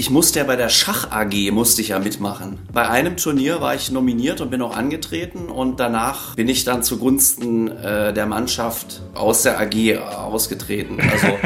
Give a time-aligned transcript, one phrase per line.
[0.00, 2.58] ich musste ja bei der Schach AG musste ich ja mitmachen.
[2.72, 6.82] Bei einem Turnier war ich nominiert und bin auch angetreten und danach bin ich dann
[6.82, 10.98] zugunsten äh, der Mannschaft aus der AG ausgetreten.
[11.02, 11.38] Also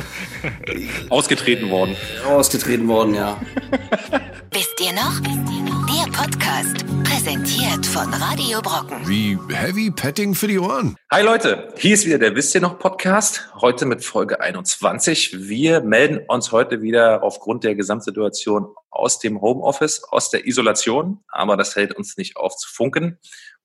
[1.08, 1.96] ausgetreten worden.
[2.28, 3.38] Ausgetreten worden, ja.
[4.52, 5.53] Wisst ihr noch?
[6.04, 9.08] Der Podcast, präsentiert von Radio Brocken.
[9.08, 10.96] Wie Heavy Petting für die Ohren.
[11.10, 15.48] Hi Leute, hier ist wieder der Wisst ihr noch Podcast, heute mit Folge 21.
[15.48, 21.56] Wir melden uns heute wieder aufgrund der Gesamtsituation aus dem Homeoffice, aus der Isolation, aber
[21.56, 23.18] das hält uns nicht auf zu funken.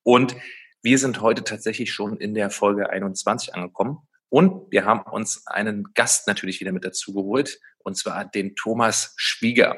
[0.03, 0.37] Und
[0.81, 3.97] wir sind heute tatsächlich schon in der Folge 21 angekommen.
[4.29, 9.13] Und wir haben uns einen Gast natürlich wieder mit dazu geholt, und zwar den Thomas
[9.17, 9.77] Schwieger.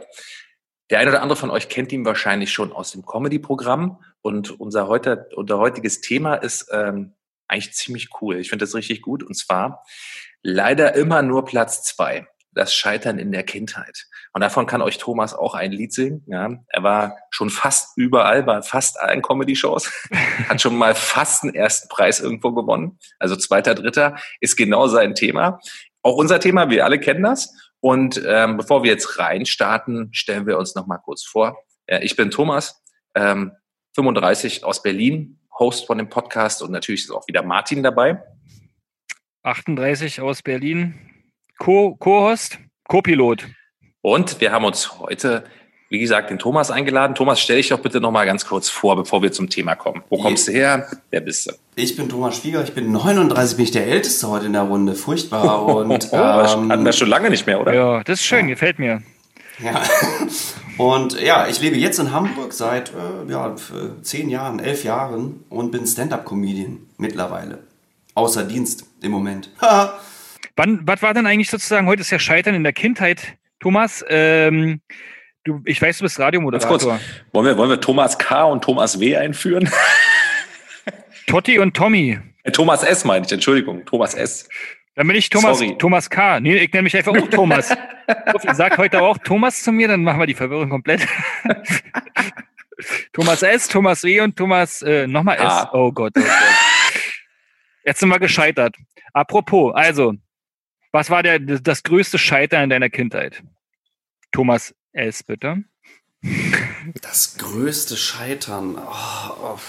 [0.91, 4.03] Der eine oder andere von euch kennt ihn wahrscheinlich schon aus dem Comedy-Programm.
[4.21, 7.13] Und unser, heute, unser heutiges Thema ist ähm,
[7.47, 8.37] eigentlich ziemlich cool.
[8.37, 9.23] Ich finde das richtig gut.
[9.23, 9.85] Und zwar
[10.43, 12.27] leider immer nur Platz zwei.
[12.53, 14.07] Das Scheitern in der Kindheit.
[14.33, 16.25] Und davon kann euch Thomas auch ein Lied singen.
[16.27, 19.89] Ja, er war schon fast überall, bei fast allen Comedy-Shows,
[20.49, 22.99] hat schon mal fast einen ersten Preis irgendwo gewonnen.
[23.19, 25.61] Also zweiter, dritter ist genau sein Thema.
[26.01, 27.53] Auch unser Thema, wir alle kennen das.
[27.81, 31.57] Und ähm, bevor wir jetzt reinstarten, stellen wir uns noch mal kurz vor.
[31.87, 32.81] Äh, ich bin Thomas,
[33.15, 33.51] ähm,
[33.95, 38.23] 35 aus Berlin, Host von dem Podcast und natürlich ist auch wieder Martin dabei.
[39.43, 40.93] 38 aus Berlin,
[41.57, 43.47] Co-Host, Co-Pilot.
[44.01, 45.43] Und wir haben uns heute,
[45.91, 47.15] wie gesagt, den Thomas eingeladen.
[47.15, 50.01] Thomas, stell dich doch bitte noch mal ganz kurz vor, bevor wir zum Thema kommen.
[50.09, 50.87] Wo kommst du her?
[51.09, 51.51] Wer bist du?
[51.75, 54.95] Ich bin Thomas Schwieger, ich bin 39, bin ich der Älteste heute in der Runde.
[54.95, 55.65] Furchtbar.
[55.75, 57.73] Und, oh, ähm, hatten wir schon lange nicht mehr, oder?
[57.73, 58.53] Ja, das ist schön, ja.
[58.53, 59.03] gefällt mir.
[59.59, 59.83] Ja.
[60.77, 63.53] Und ja, ich lebe jetzt in Hamburg seit äh, ja,
[64.01, 67.59] zehn Jahren, elf Jahren und bin Stand-up-Comedian mittlerweile.
[68.13, 69.49] Außer Dienst im Moment.
[70.55, 74.05] Wann, was war denn eigentlich sozusagen, heute ist ja Scheitern in der Kindheit, Thomas?
[74.07, 74.79] Ähm,
[75.43, 76.77] du, ich weiß, du bist Radiomoderator.
[76.77, 77.01] Ganz kurz,
[77.31, 78.43] wollen wir, wollen wir Thomas K.
[78.43, 79.15] und Thomas W.
[79.17, 79.69] einführen?
[81.27, 82.19] Totti und Tommy.
[82.43, 83.05] Äh, Thomas S.
[83.05, 84.49] meine ich, Entschuldigung, Thomas S.
[84.95, 85.77] Dann bin ich Thomas, Sorry.
[85.77, 86.39] Thomas K.
[86.39, 87.69] Nee, ich nenne mich einfach auch Thomas.
[88.53, 91.07] Sag heute auch Thomas zu mir, dann machen wir die Verwirrung komplett.
[93.13, 94.21] Thomas S., Thomas W.
[94.21, 95.43] und Thomas äh, nochmal S.
[95.43, 95.69] Ah.
[95.73, 96.29] Oh Gott, oh Gott.
[97.85, 98.75] Jetzt sind wir gescheitert.
[99.13, 100.13] Apropos, also,
[100.91, 103.41] was war der, das größte Scheitern in deiner Kindheit?
[104.31, 105.63] Thomas S., bitte.
[107.01, 108.77] Das größte Scheitern.
[108.77, 109.59] Oh, oh.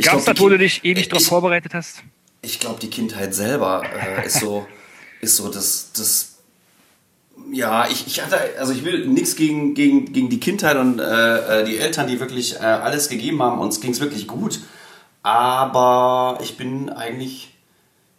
[0.00, 2.02] Gab es da, wo du dich ewig darauf vorbereitet hast?
[2.40, 4.66] Ich glaube, die Kindheit selber äh, ist so,
[5.20, 6.32] ist so das, das
[7.52, 11.60] ja, ich, ich hatte, also ich will nichts gegen, gegen, gegen die Kindheit und äh,
[11.60, 13.60] äh die Eltern, die wirklich äh, alles gegeben haben.
[13.60, 14.60] Uns ging es wirklich gut.
[15.22, 17.54] Aber ich bin eigentlich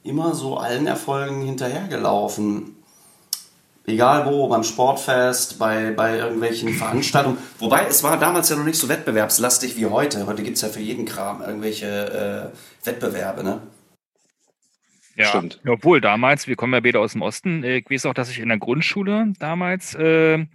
[0.03, 2.75] immer so allen Erfolgen hinterhergelaufen.
[3.85, 7.37] Egal wo, beim Sportfest, bei, bei irgendwelchen Veranstaltungen.
[7.59, 10.25] Wobei es war damals ja noch nicht so wettbewerbslastig wie heute.
[10.25, 13.59] Heute gibt es ja für jeden Kram irgendwelche äh, Wettbewerbe, ne?
[15.15, 15.59] Ja, Stimmt.
[15.67, 18.39] obwohl damals, wir kommen ja beide aus dem Osten, äh, ich weiß auch, dass ich
[18.39, 20.45] in der Grundschule damals äh,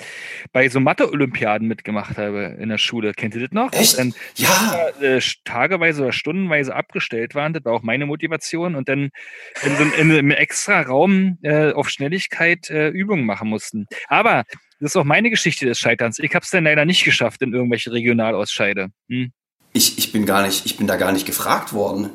[0.53, 3.13] bei so Mathe-Olympiaden mitgemacht habe in der Schule.
[3.13, 3.73] Kennt ihr das noch?
[3.73, 3.99] Echt?
[3.99, 4.89] Dann, ja.
[5.01, 9.11] Äh, tageweise oder stundenweise abgestellt waren, das war auch meine Motivation und dann
[9.63, 13.87] in, so, in einem extra Raum äh, auf Schnelligkeit äh, Übungen machen mussten.
[14.09, 14.45] Aber
[14.81, 16.19] das ist auch meine Geschichte des Scheiterns.
[16.19, 18.89] Ich habe es dann leider nicht geschafft in irgendwelche Regionalausscheide.
[19.09, 19.33] Hm?
[19.73, 22.11] Ich, ich bin gar nicht, ich bin da gar nicht gefragt worden.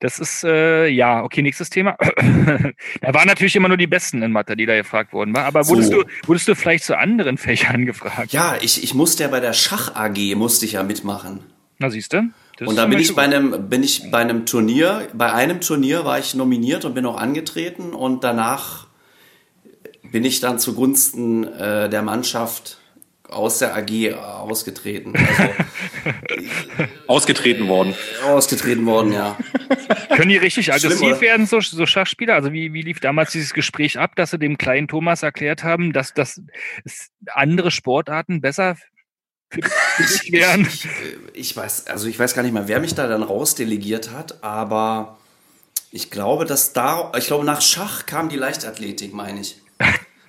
[0.00, 1.96] Das ist, äh, ja, okay, nächstes Thema.
[3.00, 5.46] da waren natürlich immer nur die Besten in Mathe, die da gefragt worden waren.
[5.46, 6.02] Aber wurdest, so.
[6.02, 8.32] du, wurdest du vielleicht zu anderen Fächern gefragt?
[8.32, 11.40] Ja, ich, ich musste ja bei der Schach AG, musste ich ja mitmachen.
[11.78, 12.22] Na, siehst du?
[12.60, 16.20] und dann bin ich, bei einem, bin ich bei einem Turnier, bei einem Turnier war
[16.20, 18.86] ich nominiert und bin auch angetreten und danach
[20.12, 22.78] bin ich dann zugunsten äh, der Mannschaft
[23.28, 25.14] aus der AG ausgetreten.
[26.04, 27.94] Also, ausgetreten worden.
[28.24, 29.38] Ausgetreten worden, ja.
[30.16, 32.34] Können die richtig aggressiv werden, so, so, Schachspieler?
[32.34, 35.92] Also wie, wie lief damals dieses Gespräch ab, dass sie dem kleinen Thomas erklärt haben,
[35.92, 36.42] dass, dass
[37.26, 38.76] andere Sportarten besser
[39.50, 40.66] für, dich wären?
[40.66, 40.86] Ich,
[41.32, 45.18] ich, weiß, also ich weiß gar nicht mehr, wer mich da dann rausdelegiert hat, aber
[45.90, 49.62] ich glaube, dass da, ich glaube, nach Schach kam die Leichtathletik, meine ich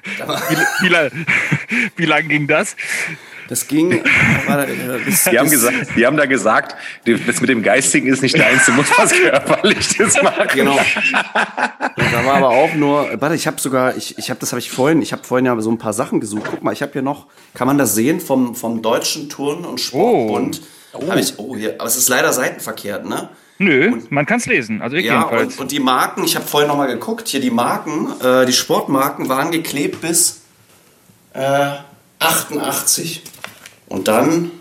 [0.05, 2.75] wie, wie, wie lang ging das?
[3.47, 3.89] Das ging.
[5.05, 6.75] Bis, die, haben gesagt, die haben da gesagt,
[7.05, 10.47] das mit dem Geistigen ist nicht deins, du musst was Körperliches machen.
[10.53, 10.79] Genau.
[11.95, 14.71] da war aber auch nur, warte, ich habe sogar, ich, ich habe das habe ich
[14.71, 16.47] vorhin, ich habe vorhin ja so ein paar Sachen gesucht.
[16.49, 19.79] Guck mal, ich habe hier noch, kann man das sehen vom, vom Deutschen Turn- und
[19.79, 20.61] Sportbund?
[20.93, 21.03] Oh.
[21.07, 21.13] oh.
[21.15, 23.29] Ich, oh hier, aber es ist leider seitenverkehrt, ne?
[23.57, 24.81] Nö, und, man kann es lesen.
[24.81, 25.53] Also ich ja, jedenfalls.
[25.55, 29.29] Und, und die Marken, ich habe vorhin nochmal geguckt, hier die Marken, äh, die Sportmarken
[29.29, 30.41] waren geklebt bis,
[31.33, 31.71] äh,
[32.19, 33.23] 88.
[33.87, 34.51] Und dann,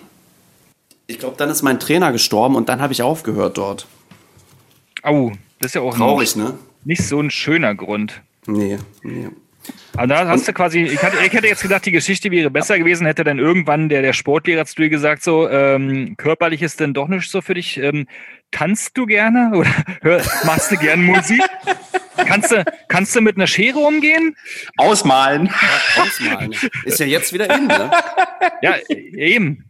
[1.07, 3.87] ich glaube, dann ist mein Trainer gestorben und dann habe ich aufgehört dort.
[5.03, 6.55] Au, das ist ja auch Traurig, ne?
[6.85, 8.23] nicht so ein schöner Grund.
[8.47, 9.29] Nee, nee.
[9.97, 12.79] Aber da hast du quasi, ich, hatte, ich hätte jetzt gedacht, die Geschichte wäre besser
[12.79, 16.93] gewesen, hätte dann irgendwann der, der Sportlehrer zu dir gesagt, so, ähm, körperlich ist denn
[16.93, 17.79] doch nicht so für dich.
[17.79, 18.07] Ähm,
[18.55, 19.71] tanzt du gerne oder
[20.03, 21.43] hör, machst du gern Musik?
[22.17, 24.37] kannst, du, kannst du mit einer Schere umgehen?
[24.77, 25.51] Ausmalen.
[25.99, 26.55] Ausmalen.
[26.85, 27.91] Ist ja jetzt wieder in, ne?
[28.63, 29.65] Ja, eben.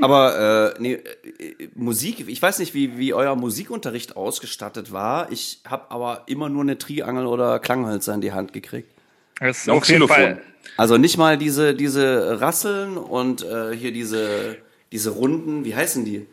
[0.00, 5.30] Aber äh, nee, äh, Musik, ich weiß nicht, wie, wie euer Musikunterricht ausgestattet war.
[5.32, 8.90] Ich habe aber immer nur eine Triangel oder Klanghölzer in die Hand gekriegt.
[9.38, 10.06] Das ist auf jeden.
[10.06, 10.42] Fall.
[10.76, 14.58] Also nicht mal diese, diese Rasseln und äh, hier diese,
[14.92, 16.26] diese Runden, wie heißen die?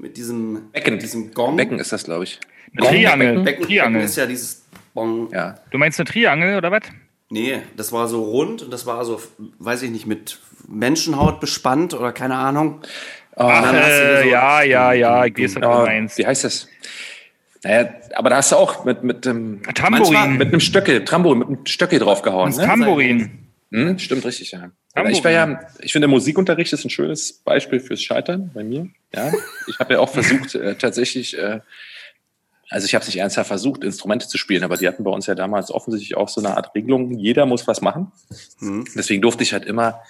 [0.00, 0.94] Mit diesem, Becken.
[0.94, 1.56] Mit diesem Gong.
[1.56, 2.40] Becken ist das, glaube ich.
[2.76, 3.28] Eine Triangel.
[3.28, 4.02] Becken, Becken Triangel.
[4.02, 4.64] ist ja dieses
[4.94, 5.28] Bong.
[5.32, 5.56] Ja.
[5.70, 6.82] Du meinst eine Triangel oder was?
[7.28, 9.20] Nee, das war so rund und das war so,
[9.58, 12.80] weiß ich nicht, mit Menschenhaut bespannt oder keine Ahnung.
[13.36, 16.18] Ach, hast du äh, so- ja, ja, ja, ich weiß, was du Ja, meinst.
[16.18, 16.68] wie heißt das?
[17.62, 20.38] Naja, aber da hast du auch mit, mit, dem Tambourin.
[20.38, 22.48] mit einem Stöckel, Trambo, mit einem Stöckel draufgehauen.
[22.50, 22.64] Das Ne?
[22.66, 23.30] Tambourin.
[23.72, 24.72] Hm, stimmt richtig, ja.
[25.08, 28.88] Ich war ja, ich finde, Musikunterricht ist ein schönes Beispiel fürs Scheitern bei mir.
[29.14, 29.32] Ja,
[29.68, 31.60] ich habe ja auch versucht, äh, tatsächlich, äh,
[32.70, 35.26] also ich habe es nicht ernsthaft versucht, Instrumente zu spielen, aber die hatten bei uns
[35.26, 38.12] ja damals offensichtlich auch so eine Art Regelung, jeder muss was machen.
[38.60, 38.86] Mhm.
[38.94, 40.02] Deswegen durfte ich halt immer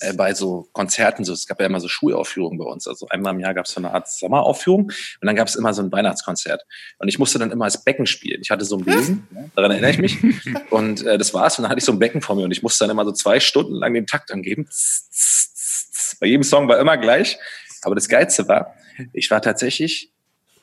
[0.00, 2.86] äh, bei so Konzerten, so es gab ja immer so Schulaufführungen bei uns.
[2.88, 5.72] Also einmal im Jahr gab es so eine Art Sommeraufführung und dann gab es immer
[5.74, 6.64] so ein Weihnachtskonzert.
[6.98, 8.40] Und ich musste dann immer als Becken spielen.
[8.42, 10.18] Ich hatte so ein Besen, ja, daran erinnere ich mich.
[10.70, 11.58] Und äh, das war's.
[11.58, 13.12] Und dann hatte ich so ein Becken vor mir und ich musste dann immer so
[13.12, 14.68] zwei Stunden lang den Takt angeben.
[16.20, 17.38] Bei jedem Song war immer gleich.
[17.82, 18.74] Aber das Geilste war,
[19.12, 20.12] ich war tatsächlich,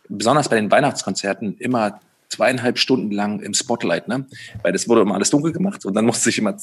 [0.09, 1.99] besonders bei den Weihnachtskonzerten, immer
[2.29, 4.25] zweieinhalb Stunden lang im Spotlight, ne?
[4.61, 6.55] Weil das wurde immer alles dunkel gemacht und dann musste ich immer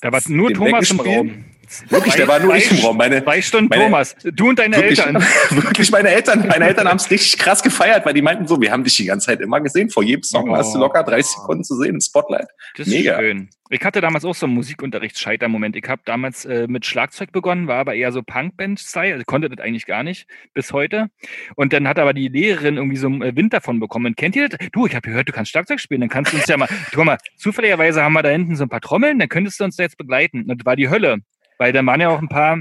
[0.00, 1.00] Da war nur Thomas im.
[1.00, 1.44] Raum.
[1.88, 2.96] Wirklich, der war nur ich im Raum.
[2.96, 4.16] Meine, Zwei Stunden meine- Thomas.
[4.22, 5.22] Du und deine wirklich, Eltern.
[5.50, 8.70] wirklich meine Eltern, meine Eltern haben es richtig krass gefeiert, weil die meinten so, wir
[8.72, 9.90] haben dich die ganze Zeit immer gesehen.
[9.90, 10.56] Vor jedem Song Oh.
[10.56, 12.48] hast du locker 30 Sekunden zu sehen im Spotlight.
[12.76, 13.18] Das ist Mega.
[13.18, 13.48] schön.
[13.70, 15.76] Ich hatte damals auch so einen Musikunterricht-Scheiter-Moment.
[15.76, 19.64] Ich habe damals äh, mit Schlagzeug begonnen, war aber eher so Punkband-Style, also konnte das
[19.64, 21.08] eigentlich gar nicht bis heute.
[21.56, 24.14] Und dann hat aber die Lehrerin irgendwie so einen äh, Wind davon bekommen.
[24.14, 24.58] Kennt ihr das?
[24.72, 27.04] Du, ich habe gehört, du kannst Schlagzeug spielen, dann kannst du uns ja mal, guck
[27.04, 29.84] mal, zufälligerweise haben wir da hinten so ein paar Trommeln, dann könntest du uns da
[29.84, 30.42] jetzt begleiten.
[30.50, 31.18] Und das war die Hölle,
[31.62, 32.58] weil dann waren ja auch ein paar,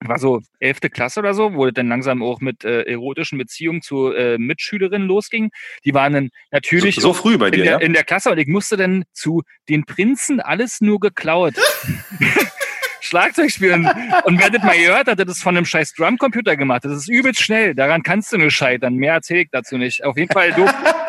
[0.00, 3.82] war so elfte Klasse oder so, wo das dann langsam auch mit äh, erotischen Beziehungen
[3.82, 5.50] zu äh, Mitschülerinnen losging.
[5.84, 7.78] Die waren dann natürlich So, so früh bei in dir, der, ja?
[7.80, 11.52] in der Klasse und ich musste dann zu den Prinzen alles nur geklaut.
[13.02, 13.86] Schlagzeug spielen.
[14.24, 16.86] Und wer das mal gehört hat, das ist von einem scheiß Drumcomputer gemacht.
[16.86, 17.74] Das ist übelst schnell.
[17.74, 18.94] Daran kannst du nur scheitern.
[18.94, 20.02] Mehr erzähle ich dazu nicht.
[20.02, 20.66] Auf jeden Fall, du,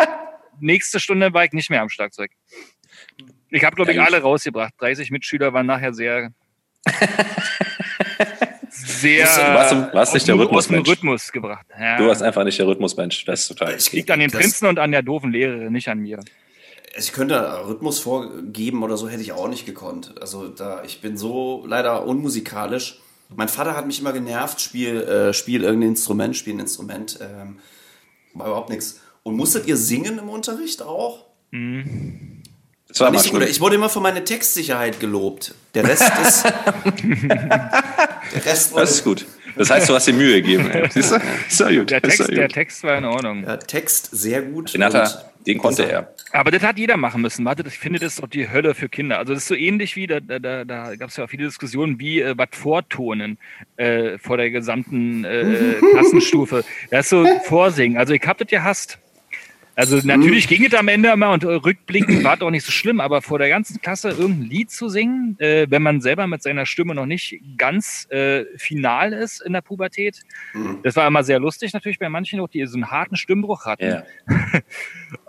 [0.60, 2.32] nächste Stunde war ich nicht mehr am Schlagzeug.
[3.52, 4.74] Ich habe, glaube ich, alle rausgebracht.
[4.80, 6.32] 30 Mitschüler waren nachher sehr,
[8.70, 10.88] sehr Du warst im- warst nicht der dem Rhythmusmensch.
[10.90, 11.66] Rhythmus gebracht.
[11.80, 11.98] Ja.
[11.98, 13.26] Du warst einfach nicht der Rhythmusmensch.
[13.26, 13.76] Das ist total.
[13.76, 16.18] Ich- Liegt an den Prinzen und an der doofen Lehrerin, nicht an mir.
[16.18, 16.28] Also
[16.98, 20.16] Ich könnte Rhythmus vorgeben oder so hätte ich auch nicht gekonnt.
[20.22, 23.00] Also da ich bin so leider unmusikalisch.
[23.34, 27.18] Mein Vater hat mich immer genervt, spiel, äh, spiel irgendein Instrument, spiel ein Instrument.
[27.22, 27.60] Ähm,
[28.34, 29.00] war überhaupt nichts.
[29.24, 31.26] Und musstet ihr singen im Unterricht auch?
[32.92, 33.44] Das war Nicht so gut.
[33.44, 35.56] Ich wurde immer für meine Textsicherheit gelobt.
[35.74, 36.44] Der Rest ist.
[37.24, 39.26] der Rest wurde, Das ist gut.
[39.56, 40.70] Das heißt, du hast dir Mühe gegeben.
[40.90, 41.16] Siehst du?
[41.48, 41.90] Ist ja gut.
[41.90, 42.54] Der Ist ja Text, der gut.
[42.54, 43.44] Text war in Ordnung.
[43.44, 44.74] ja, Text sehr gut.
[44.74, 46.14] Den, hat er, den konnte er.
[46.34, 47.46] Aber das hat jeder machen müssen.
[47.46, 49.20] Warte, ich finde, das ist doch die Hölle für Kinder.
[49.20, 51.46] Also das ist so ähnlich wie, da, da, da, da gab es ja auch viele
[51.46, 53.38] Diskussionen, wie äh, was vortonen
[53.78, 56.64] äh, vor der gesamten äh, Klassenstufe.
[56.90, 57.98] Das ist so Vorsingen.
[57.98, 59.00] Also ich hab das gehasst.
[59.76, 62.72] Also natürlich ging es am Ende immer und äh, rückblickend war es auch nicht so
[62.72, 66.44] schlimm, aber vor der ganzen Klasse irgendein Lied zu singen, äh, wenn man selber mit
[66.44, 70.22] seiner Stimme noch nicht ganz äh, final ist in der Pubertät,
[70.84, 73.86] das war immer sehr lustig natürlich bei manchen auch, die so einen harten Stimmbruch hatten.
[73.86, 74.04] Ja.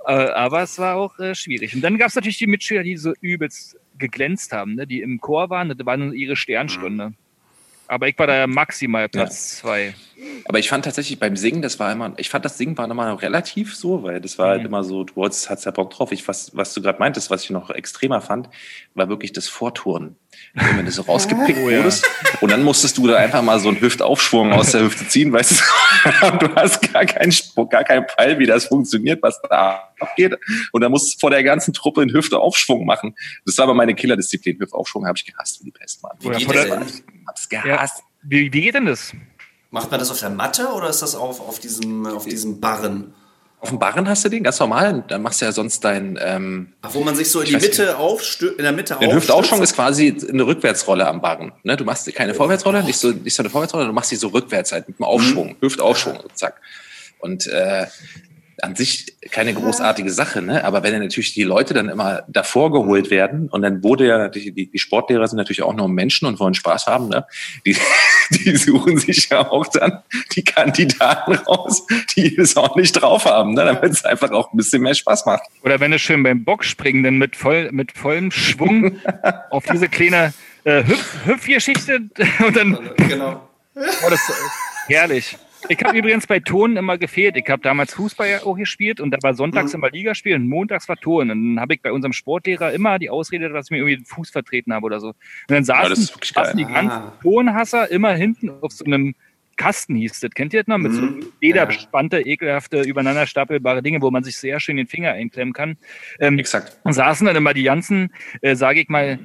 [0.05, 1.77] Äh, aber es war auch äh, schwierig.
[1.77, 4.85] Und dann gab es natürlich die Mitschüler, die so übelst geglänzt haben, ne?
[4.85, 7.15] die im Chor waren, das war ihre Sternstunde.
[7.87, 9.95] Aber ich war da maximal Platz zwei.
[10.45, 13.09] Aber ich fand tatsächlich beim Singen, das war immer, ich fand das Singen war immer
[13.09, 16.13] noch relativ so, weil das war halt immer so, du hattest ja Bock drauf.
[16.13, 18.49] Ich, was, was du gerade meintest, was ich noch extremer fand,
[18.95, 20.17] war wirklich das Vorturnen.
[20.55, 21.79] Wenn du so rausgepickt Oh, ja.
[21.79, 22.09] wurdest
[22.41, 25.53] und dann musstest du da einfach mal so einen Hüftaufschwung aus der Hüfte ziehen, weißt
[25.53, 27.33] du, du hast gar keinen
[27.71, 30.37] gar keinen Peil, wie das funktioniert, was da abgeht.
[30.73, 33.15] Und dann musst du vor der ganzen Truppe einen Hüftaufschwung machen.
[33.45, 34.59] Das war aber meine Killerdisziplin.
[34.59, 36.17] Hüftaufschwung habe ich gehasst wie die Pest, Mann.
[36.25, 37.03] Oder geht das?
[37.29, 38.03] Hab's ja, gehasst.
[38.23, 39.13] wie, wie geht denn das?
[39.73, 43.15] Macht man das auf der Matte oder ist das auf, auf, diesem, auf diesem Barren?
[43.59, 45.03] Auf dem Barren hast du den ganz normal.
[45.09, 46.19] Dann machst du ja sonst dein.
[46.21, 49.63] Ähm, Ach, wo man sich so in die Mitte aufstö in der Mitte den Hüftaufschwung
[49.63, 51.53] ist quasi eine Rückwärtsrolle am Barren.
[51.63, 51.79] Ne?
[51.79, 54.73] Du machst keine Vorwärtsrolle, nicht so, nicht so eine Vorwärtsrolle, du machst die so rückwärts
[54.73, 56.61] halt mit dem Aufschwung, Hüftaufschwung, zack.
[57.21, 57.87] Und äh,
[58.61, 60.65] an sich keine großartige Sache, ne?
[60.65, 64.19] Aber wenn dann natürlich die Leute dann immer davor geholt werden und dann wurde ja
[64.19, 67.27] natürlich, die, die Sportlehrer sind natürlich auch nur Menschen und wollen Spaß haben, ne?
[67.65, 67.77] Die,
[68.31, 70.03] die suchen sich ja auch dann
[70.35, 71.87] die Kandidaten raus,
[72.17, 73.65] die es auch nicht drauf haben, ne?
[73.65, 75.43] Damit es einfach auch ein bisschen mehr Spaß macht.
[75.63, 78.97] Oder wenn du schön beim Bockspringen dann mit, voll, mit vollem Schwung
[79.51, 80.33] auf diese kleine
[80.65, 82.01] äh, Hüpf, Hüpfgeschichte
[82.47, 83.49] und dann Genau.
[83.75, 84.35] Oh, das ist
[84.87, 85.37] herrlich.
[85.73, 87.37] Ich habe übrigens bei Turnen immer gefehlt.
[87.37, 90.89] Ich habe damals Fußball ja auch gespielt und da war sonntags immer Ligaspiel und montags
[90.89, 91.31] war Turnen.
[91.31, 94.05] Und dann habe ich bei unserem Sportlehrer immer die Ausrede, dass ich mir irgendwie den
[94.05, 95.09] Fuß vertreten habe oder so.
[95.09, 95.17] Und
[95.49, 96.45] dann saßen, geil.
[96.45, 97.13] saßen die ganzen Ah.
[97.23, 99.15] Turnhasser immer hinten auf so einem
[99.57, 100.31] Kasten hieß das.
[100.33, 100.79] Kennt ihr das noch?
[100.79, 101.27] Mit so Mhm.
[101.41, 105.77] lederbespannte, ekelhafte, übereinander stapelbare Dinge, wo man sich sehr schön den Finger einklemmen kann.
[106.19, 106.79] Ähm, Exakt.
[106.85, 108.11] und saßen dann immer die ganzen,
[108.41, 109.19] äh, sage ich mal,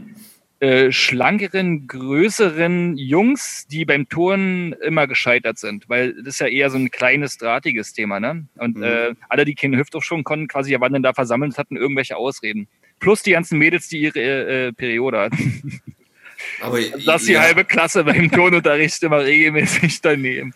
[0.60, 6.70] äh, schlankeren, größeren Jungs, die beim Turnen immer gescheitert sind, weil das ist ja eher
[6.72, 8.46] so ein kleines, drahtiges Thema, ne?
[8.58, 8.84] Und Mhm.
[8.84, 12.18] äh, alle, die keine Hüftaufschwung konnten, quasi ja, waren dann da versammelt und hatten irgendwelche
[12.18, 12.68] Ausreden.
[13.00, 15.82] Plus die ganzen Mädels, die ihre äh, äh, Periode hatten.
[16.62, 20.54] Aber, Das ist die ja, halbe Klasse beim Turnunterricht immer regelmäßig daneben.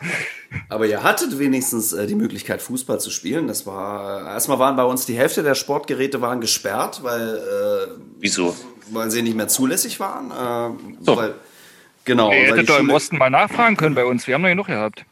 [0.70, 3.48] aber ihr hattet wenigstens äh, die Möglichkeit, Fußball zu spielen.
[3.48, 8.55] Das war, erstmal waren bei uns die Hälfte der Sportgeräte waren gesperrt, weil, äh, Wieso?
[8.91, 10.31] Weil sie nicht mehr zulässig waren.
[10.31, 11.15] Äh, So.
[11.17, 11.36] weil,
[12.05, 12.31] genau.
[12.31, 14.27] Ihr hättet doch im Osten mal nachfragen können bei uns.
[14.27, 15.05] Wir haben doch genug gehabt.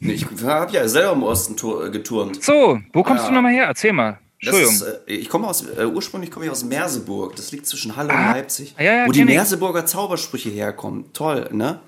[0.00, 2.42] Nee, Ich habe ja selber im Osten äh, geturnt.
[2.42, 3.28] So, wo kommst Ah.
[3.28, 3.64] du nochmal her?
[3.66, 4.18] Erzähl mal.
[4.40, 4.74] Entschuldigung.
[4.74, 7.34] ist, äh, ich komme aus, äh, ursprünglich komme ich aus Merseburg.
[7.36, 8.28] Das liegt zwischen Halle Ah.
[8.28, 8.74] und Leipzig.
[8.78, 9.26] Ja, ja, wo die ich.
[9.26, 11.06] Merseburger Zaubersprüche herkommen.
[11.14, 11.80] Toll, ne?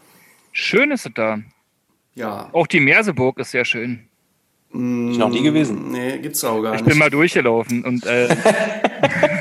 [0.52, 1.38] Schön ist es da.
[2.14, 2.49] Ja.
[2.52, 4.09] Auch die Merseburg ist sehr schön.
[4.73, 4.78] Ich
[5.18, 5.90] noch nie gewesen.
[5.92, 6.88] Nee, gibt's auch gar Ich nicht.
[6.90, 8.28] bin mal durchgelaufen und äh,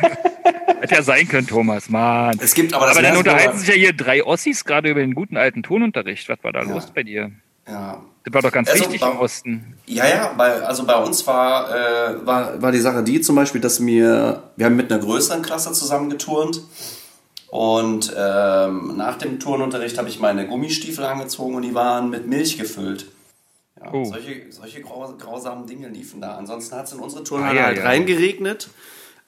[0.91, 2.37] hätte ja sein können, Thomas, Mann.
[2.41, 5.37] es gibt aber Aber dann unterhalten sich ja hier drei Ossis gerade über den guten
[5.37, 6.27] alten Tonunterricht.
[6.29, 6.69] Was war da Ja.
[6.73, 7.31] los bei dir?
[7.67, 8.01] Ja.
[8.23, 9.75] Das war doch ganz Also, wichtig bei- im Osten.
[9.85, 13.61] Ja, ja, bei, also bei uns war, äh, war, war die Sache die zum Beispiel,
[13.61, 16.61] dass mir, wir haben mit einer größeren Klasse zusammen geturnt
[17.49, 22.57] und ähm, nach dem Turnunterricht habe ich meine Gummistiefel angezogen und die waren mit Milch
[22.57, 23.05] gefüllt.
[23.79, 24.03] Ja, Oh.
[24.05, 26.35] Solche, solche grau, grausamen Dinge liefen da.
[26.37, 27.83] Ansonsten hat es in unsere Turnhalle Ah, ja, halt ja.
[27.83, 28.69] reingeregnet.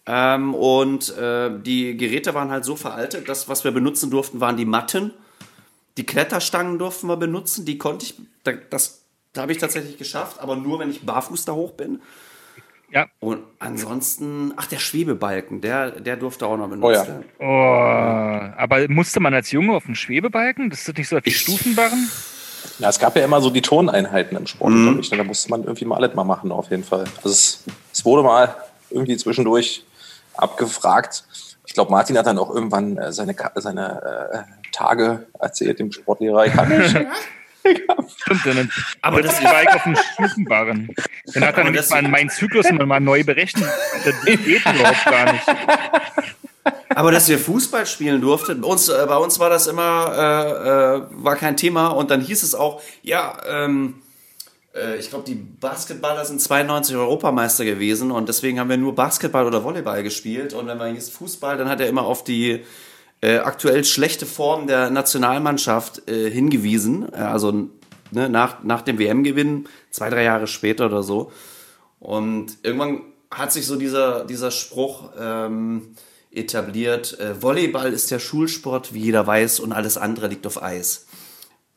[0.07, 4.55] Ähm, und äh, die Geräte waren halt so veraltet, das, was wir benutzen durften, waren
[4.57, 5.13] die Matten.
[5.97, 10.39] Die Kletterstangen durften wir benutzen, die konnte ich, da, das da habe ich tatsächlich geschafft,
[10.39, 11.99] aber nur, wenn ich barfuß da hoch bin.
[12.91, 13.07] Ja.
[13.19, 17.07] Und ansonsten, ach, der Schwebebalken, der, der durfte auch noch benutzt Oh ja.
[17.07, 17.25] werden.
[17.39, 20.69] Oh, aber musste man als Junge auf den Schwebebalken?
[20.69, 22.09] Das ist nicht so wie Stufenbarren?
[22.79, 25.11] Ja, es gab ja immer so die Turneinheiten im Sportunterricht.
[25.11, 25.17] ne?
[25.17, 27.03] Da musste man irgendwie mal alles mal machen, auf jeden Fall.
[27.17, 28.55] Also es, es wurde mal
[28.89, 29.83] irgendwie zwischendurch
[30.39, 31.23] abgefragt.
[31.65, 36.45] Ich glaube, Martin hat dann auch irgendwann äh, seine, seine äh, Tage erzählt dem Sportlehrer.
[36.45, 36.95] Ich kann nicht.
[38.15, 40.89] Stimmt, Aber das- war ich auf den Stufenbarren.
[41.33, 43.67] Dann hat er nämlich das- mal meinen Zyklus mal neu berechnet.
[44.05, 45.45] Das geht überhaupt gar nicht.
[46.95, 50.97] Aber dass wir Fußball spielen durften, bei uns, äh, bei uns war das immer, äh,
[50.97, 51.87] äh, war kein Thema.
[51.87, 54.06] Und dann hieß es auch, ja, ähm, äh,
[54.99, 59.63] ich glaube, die Basketballer sind 92 Europameister gewesen und deswegen haben wir nur Basketball oder
[59.63, 60.53] Volleyball gespielt.
[60.53, 62.63] Und wenn man hieß Fußball, dann hat er immer auf die
[63.21, 67.11] äh, aktuell schlechte Form der Nationalmannschaft äh, hingewiesen.
[67.11, 67.51] Äh, also
[68.11, 71.31] ne, nach, nach dem WM-Gewinn, zwei, drei Jahre später oder so.
[71.99, 75.95] Und irgendwann hat sich so dieser, dieser Spruch ähm,
[76.31, 81.06] etabliert, äh, Volleyball ist der Schulsport, wie jeder weiß, und alles andere liegt auf Eis.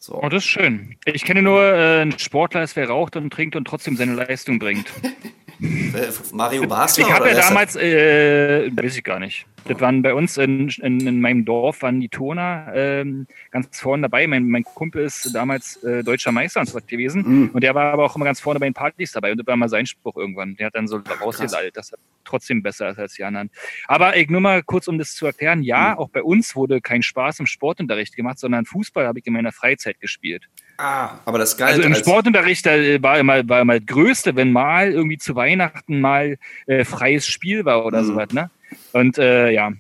[0.03, 0.15] So.
[0.15, 0.97] Oh, das ist schön.
[1.05, 4.87] Ich kenne nur äh, einen Sportler, wer raucht und trinkt und trotzdem seine Leistung bringt.
[5.63, 7.07] Äh, Mario Basler?
[7.07, 9.45] Ich habe ja damals, äh, weiß ich gar nicht.
[9.67, 14.05] Das waren bei uns in, in, in meinem Dorf, waren die Turner ähm, ganz vorne
[14.05, 14.27] dabei.
[14.27, 17.25] Mein, mein Kumpel ist damals äh, deutscher Meister und so was gewesen.
[17.27, 17.51] Mhm.
[17.53, 19.33] Und der war aber auch immer ganz vorne bei den Partys dabei.
[19.33, 20.57] Und das war mal sein Spruch irgendwann.
[20.57, 21.99] Der hat dann so rausgelallt, dass er
[22.31, 23.51] trotzdem besser ist als die anderen.
[23.87, 25.63] Aber ich nur mal kurz, um das zu erklären.
[25.63, 25.99] Ja, Mhm.
[25.99, 29.53] auch bei uns wurde kein Spaß im Sportunterricht gemacht, sondern Fußball habe ich in meiner
[29.53, 30.49] Freizeit gespielt.
[30.79, 34.37] Ah, aber das galt Also im als- Sportunterricht äh, war immer, war immer das Größte,
[34.37, 38.07] wenn mal irgendwie zu Weihnachten mal äh, freies Spiel war oder Mhm.
[38.07, 38.51] sowas, ne?
[38.93, 39.73] Und äh, ja.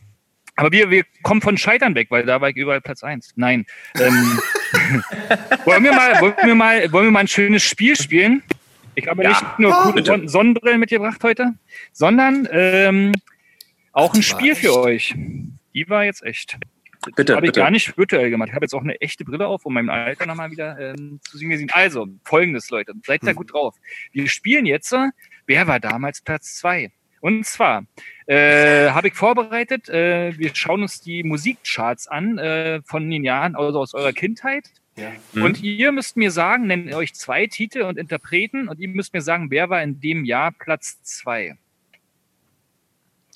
[0.56, 3.32] Aber wir, wir kommen von Scheitern weg, weil da war ich überall Platz eins.
[3.36, 3.64] Nein.
[3.98, 4.38] Ähm,
[5.64, 8.42] wollen, wir mal, wollen, wir mal, wollen wir mal ein schönes Spiel spielen?
[8.94, 9.30] Ich habe Ja.
[9.30, 10.06] nicht nur bitte.
[10.06, 11.54] Son Sonnenbrillen mitgebracht heute,
[11.92, 13.12] sondern ähm,
[13.92, 15.14] auch Ach, ein Spiel für euch.
[15.74, 16.56] Die war jetzt echt.
[17.16, 17.60] Bitte, Habe ich bitte.
[17.60, 18.50] gar nicht virtuell gemacht.
[18.50, 21.38] Ich habe jetzt auch eine echte Brille auf, um meinem Alter nochmal wieder ähm, zu
[21.38, 21.66] sehen.
[21.72, 22.92] Also, folgendes, Leute.
[23.06, 23.36] Seid da Hm.
[23.36, 23.74] gut drauf.
[24.12, 25.08] Wir spielen jetzt, äh,
[25.46, 26.92] wer war damals Platz zwei?
[27.22, 27.84] Und zwar
[28.26, 33.56] äh, habe ich vorbereitet, äh, wir schauen uns die Musikcharts an äh, von den Jahren,
[33.56, 34.64] also aus eurer Kindheit.
[35.00, 35.10] Ja.
[35.32, 35.42] Mhm.
[35.42, 39.22] Und ihr müsst mir sagen, nennt euch zwei Titel und Interpreten und ihr müsst mir
[39.22, 41.56] sagen, wer war in dem Jahr Platz zwei.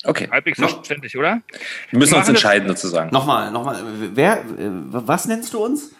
[0.03, 0.27] Okay.
[0.31, 0.67] Halbwegs No.
[0.67, 1.41] verständlich, oder?
[1.89, 3.09] Wir müssen Wir uns machen das- entscheiden sozusagen.
[3.11, 3.81] Nochmal, nochmal.
[4.13, 5.91] Wer, was nennst du uns?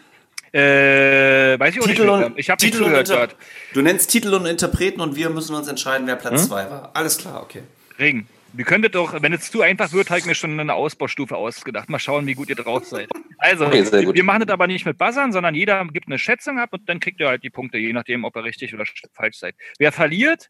[0.54, 2.26] Äh, weiß ich auch Titel nicht.
[2.26, 2.40] und.
[2.40, 3.28] Ich habe nicht zugehört Inter.
[3.74, 6.48] Du nennst Titel und Interpreten und wir müssen uns entscheiden, wer Platz Hm?
[6.48, 6.92] zwei war.
[6.94, 7.64] Alles klar, okay.
[8.00, 8.28] Regen.
[8.56, 11.90] Wir könntet doch, wenn es zu einfach wird, ich mir schon eine Ausbaustufe ausgedacht.
[11.90, 13.10] Mal schauen, wie gut ihr drauf seid.
[13.38, 14.16] Also, Okay, sehr gut.
[14.16, 17.00] wir machen das aber nicht mit Buzzern, sondern jeder gibt eine Schätzung ab und dann
[17.00, 19.56] kriegt ihr halt die Punkte, je nachdem, ob ihr richtig oder sch- falsch seid.
[19.78, 20.50] Wer verliert,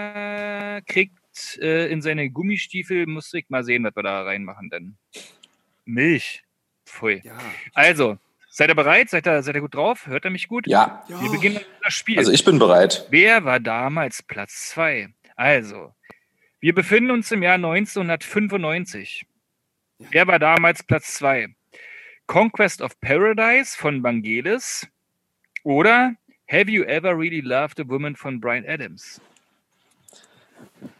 [0.00, 1.18] der kriegt
[1.60, 4.96] äh, in seine Gummistiefel, muss ich mal sehen, was wir da reinmachen denn.
[5.84, 6.42] Milch.
[6.86, 7.20] Pfui.
[7.24, 7.38] Ja.
[7.74, 8.18] Also,
[8.50, 9.10] seid ihr bereit?
[9.10, 10.06] Seid ihr, seid ihr gut drauf?
[10.06, 10.66] Hört ihr mich gut?
[10.66, 12.18] Ja, Wir beginnen das Spiel.
[12.18, 13.06] also ich bin bereit.
[13.10, 15.08] Wer war damals Platz 2?
[15.36, 15.94] Also,
[16.60, 19.26] wir befinden uns im Jahr 1995.
[19.98, 21.48] Wer war damals Platz 2?
[22.26, 24.86] Conquest of Paradise von Vangelis
[25.64, 26.14] oder
[26.50, 29.20] Have You Ever Really Loved a Woman von Brian Adams?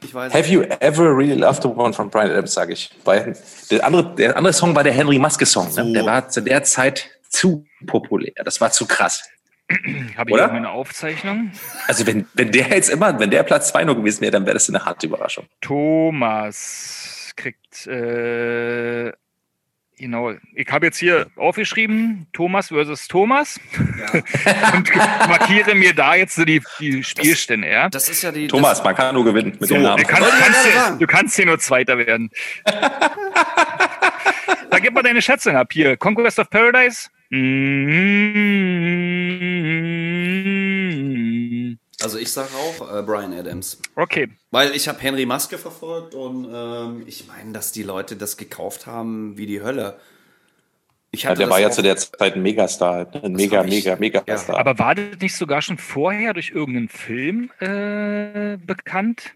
[0.02, 0.32] Ich weiß.
[0.32, 2.90] Have you ever really loved a woman von Brian Adams, sage ich.
[3.04, 3.36] Weil
[3.70, 5.72] der andere, der andere Song war der Henry Maske Song.
[5.74, 5.92] Ne?
[5.92, 8.32] Der war zu der Zeit zu populär.
[8.44, 9.28] Das war zu krass.
[10.16, 10.46] Habe ich Oder?
[10.46, 11.52] auch meine Aufzeichnung?
[11.86, 14.54] Also wenn, wenn der jetzt immer, wenn der Platz zwei nur gewesen wäre, dann wäre
[14.54, 15.46] das eine harte Überraschung.
[15.60, 19.12] Thomas kriegt, äh,
[19.96, 24.20] genau, ich habe jetzt hier aufgeschrieben, Thomas versus Thomas Ja.
[24.74, 24.90] und
[25.28, 27.88] markiere mir da jetzt so die, die Spielstände, ja?
[27.88, 28.48] Das ist ja die.
[28.48, 30.02] Thomas, man kann nur gewinnen mit So, dem Namen.
[30.02, 32.30] Du kannst, kannst du kannst hier nur Zweiter werden.
[34.70, 35.68] da gib mal deine Schätzung ab.
[35.72, 37.08] Hier, Conquest of Paradise.
[37.30, 38.99] Mm.
[42.02, 43.78] Also ich sage auch äh, Brian Adams.
[43.94, 48.36] Okay, Weil ich habe Henry Maske verfolgt und ähm, ich meine, dass die Leute das
[48.36, 49.98] gekauft haben wie die Hölle.
[51.12, 52.94] Ich Ja, der war ja zu der Zeit ein Megastar.
[52.94, 53.24] halt, ne?
[53.24, 54.38] Ein mega, mega, mega ja.
[54.38, 54.58] Star.
[54.58, 59.34] aber war das nicht sogar schon vorher durch irgendeinen Film äh, bekannt?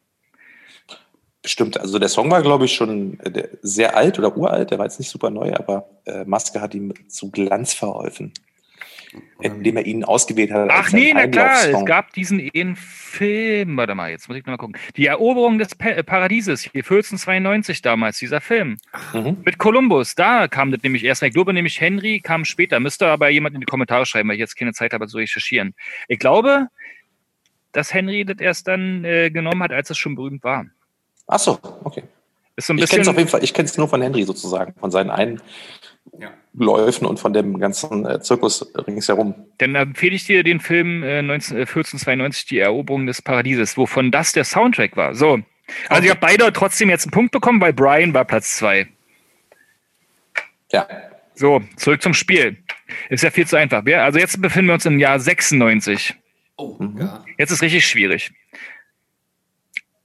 [1.46, 4.86] Stimmt, also der Song war, glaube ich, schon äh, sehr alt oder uralt, der war
[4.86, 8.32] jetzt nicht super neu, aber äh, Maske hat ihm zu Glanz verholfen.
[9.40, 10.68] Indem er ihn ausgewählt hat.
[10.72, 14.52] Ach nee, na klar, es gab diesen einen Film, warte mal, jetzt muss ich noch
[14.52, 14.76] mal gucken.
[14.96, 18.76] Die Eroberung des Pa- äh, Paradieses, hier 1492 damals, dieser Film.
[19.12, 19.38] Mhm.
[19.44, 21.22] Mit Columbus, da kam das nämlich erst.
[21.22, 22.80] Ich glaube nämlich, Henry kam später.
[22.80, 25.74] Müsste aber jemand in die Kommentare schreiben, weil ich jetzt keine Zeit habe zu recherchieren.
[26.08, 26.68] Ich glaube,
[27.72, 30.66] dass Henry das erst dann äh, genommen hat, als es schon berühmt war.
[31.26, 32.02] Ach so, okay.
[32.56, 34.22] Ist so ein Ich kenne es auf jeden Fall, ich kenne es nur von Henry
[34.24, 35.08] sozusagen, von seinen
[36.18, 36.30] Ja.
[36.56, 39.34] Einläufen und von dem ganzen äh, Zirkus ringsherum.
[39.58, 44.10] Dann empfehle ich dir den Film äh, 19, äh, 1492, die Eroberung des Paradieses, wovon
[44.12, 45.14] das der Soundtrack war.
[45.14, 45.40] So.
[45.88, 48.86] Also, ich habe beide trotzdem jetzt einen Punkt bekommen, weil Brian war Platz zwei.
[50.72, 50.86] Ja,
[51.34, 52.58] So, zurück zum Spiel.
[53.08, 53.82] Ist ja viel zu einfach.
[53.84, 56.14] Wer, also jetzt befinden wir uns im Jahr 96.
[56.56, 56.98] Oh, Mhm.
[57.00, 57.24] ja.
[57.38, 58.30] Jetzt ist richtig schwierig.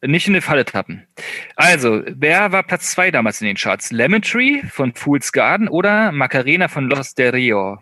[0.01, 1.07] Nicht in eine Falle tappen.
[1.55, 3.91] Also, wer war Platz zwei damals in den Charts?
[3.91, 7.79] Lemon Tree von Fool's Garden oder Macarena von Los de Rio?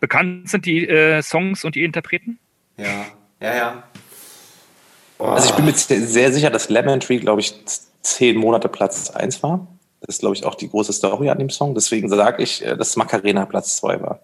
[0.00, 2.40] Bekannt sind die äh, Songs und die Interpreten?
[2.76, 3.06] Ja,
[3.40, 3.82] ja, ja.
[5.18, 7.54] also ich bin mir sehr sehr sicher, dass Lemon Tree, glaube ich,
[8.02, 9.68] zehn Monate Platz eins war.
[10.00, 11.76] Das ist, glaube ich, auch die große Story an dem Song.
[11.76, 14.20] Deswegen sage ich, äh, dass Macarena Platz zwei war.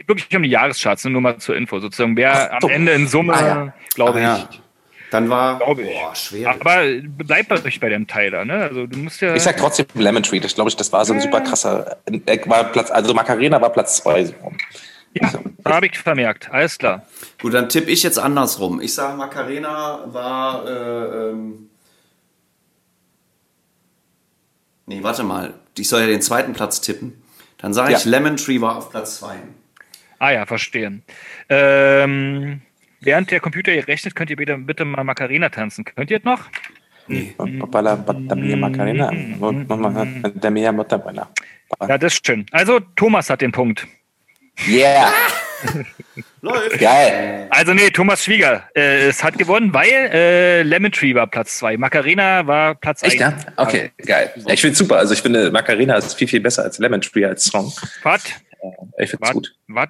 [0.00, 1.78] Geht wirklich um die Jahrescharts, nur mal zur Info.
[1.78, 3.74] Sozusagen, wer am Ende in Summe, Ah, ja.
[3.94, 4.54] glaube Ah, ich.
[4.56, 4.60] ja.
[5.10, 5.58] Dann war.
[5.58, 5.88] Glaube ich.
[5.92, 6.50] Boah, schwer.
[6.50, 6.84] Aber
[7.18, 8.54] bleib bei euch bei dem Teil da, ne?
[8.62, 9.34] Also du musst ja.
[9.34, 10.40] Ich sag trotzdem Lemon Tree.
[10.40, 11.98] Das glaube ich, das war so ein super krasser.
[12.06, 14.24] äh, War Platz, also Macarena war Platz zwei.
[14.24, 14.34] so.
[15.12, 15.32] ja,
[15.66, 16.48] habe ich vermerkt.
[16.50, 17.04] Alles klar.
[17.42, 18.80] Gut, dann tippe ich jetzt andersrum.
[18.80, 20.66] Ich sage, Macarena war.
[20.66, 21.68] Äh, ähm
[24.86, 25.54] nee, warte mal.
[25.76, 27.20] Ich soll ja den zweiten Platz tippen.
[27.58, 28.10] Dann sage ich, Ja.
[28.10, 29.34] Lemon Tree war auf Platz 2.
[30.20, 31.00] Ah ja, verstehe.
[31.48, 32.60] Ähm,
[33.00, 35.82] während der Computer hier rechnet, könnt ihr bitte, bitte mal Macarena tanzen.
[35.86, 36.44] Könnt ihr es noch?
[40.72, 41.30] Mutter, bala.
[41.88, 42.44] Ja, das ist schön.
[42.50, 43.86] Also, Thomas hat den Punkt.
[44.68, 45.10] Yeah!
[46.42, 46.78] Läuft.
[46.78, 47.46] Geil!
[47.48, 48.68] Also, nee, Thomas Schwieger.
[48.76, 51.78] Äh, es hat gewonnen, weil äh, Lemon Tree war Platz 2.
[51.78, 53.14] Macarena war Platz 1.
[53.14, 53.38] Echt, ja?
[53.56, 54.30] Okay, geil.
[54.36, 54.98] Ja, ich finde super.
[54.98, 57.72] Also ich finde, Macarena ist viel, viel besser als Lemon Tree als Song.
[58.02, 58.24] Was?
[58.98, 59.54] Ich finde es gut.
[59.68, 59.88] Was?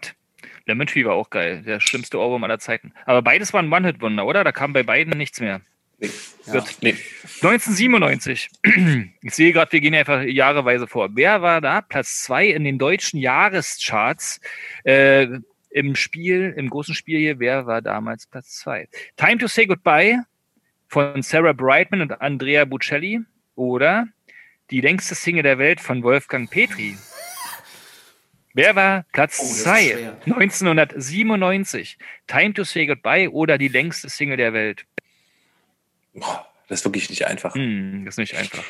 [0.70, 1.62] Lemon Tree war auch geil.
[1.66, 2.92] Der schlimmste Ohrwurm aller Zeiten.
[3.04, 4.44] Aber beides waren One-Hit-Wunder, oder?
[4.44, 5.60] Da kam bei beiden nichts mehr.
[5.98, 6.78] Gut.
[6.80, 6.96] Nee.
[7.42, 8.48] 1997.
[9.22, 11.10] Ich sehe gerade, wir gehen einfach jahreweise vor.
[11.12, 11.82] Wer war da?
[11.82, 14.40] Platz zwei in den deutschen Jahrescharts.
[14.84, 15.26] Äh,
[15.70, 18.88] im Spiel, im großen Spiel hier, wer war damals Platz zwei?
[19.16, 20.20] Time to Say Goodbye
[20.88, 23.20] von Sarah Brightman und Andrea Bocelli
[23.54, 24.08] oder
[24.70, 26.96] die längste Single der Welt von Wolfgang Petri.
[28.54, 29.82] Wer war Platz Oh, das ist 2?
[29.82, 30.16] schwer.
[30.26, 31.98] 1997.
[32.26, 34.84] Time to Say Goodbye oder die längste Single der Welt?
[36.68, 37.54] Das ist wirklich nicht einfach.
[37.54, 38.64] Hm, das ist nicht einfach.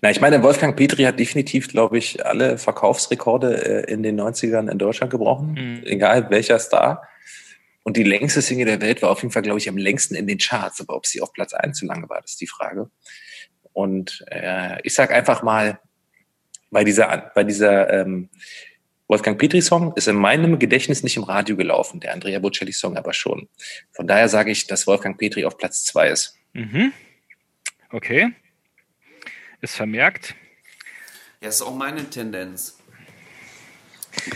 [0.00, 4.70] Na, ich meine, Wolfgang Petri hat definitiv, glaube ich, alle Verkaufsrekorde äh, in den 90ern
[4.70, 5.82] in Deutschland gebrochen, Mhm.
[5.86, 7.08] egal welcher Star.
[7.84, 10.26] Und die längste Single der Welt war auf jeden Fall, glaube ich, am längsten in
[10.26, 10.80] den Charts.
[10.80, 12.90] Aber ob sie auf Platz 1 zu lange war, das ist die Frage.
[13.72, 15.78] Und äh, ich sag einfach mal,
[16.70, 18.28] bei dieser, bei dieser ähm,
[19.06, 23.48] Wolfgang Petri-Song ist in meinem Gedächtnis nicht im Radio gelaufen, der Andrea Bocelli-Song aber schon.
[23.92, 26.38] Von daher sage ich, dass Wolfgang Petri auf Platz 2 ist.
[26.54, 26.92] Mhm.
[27.90, 28.32] Okay.
[29.60, 30.34] Ist vermerkt.
[31.40, 32.78] Ja, ist auch meine Tendenz.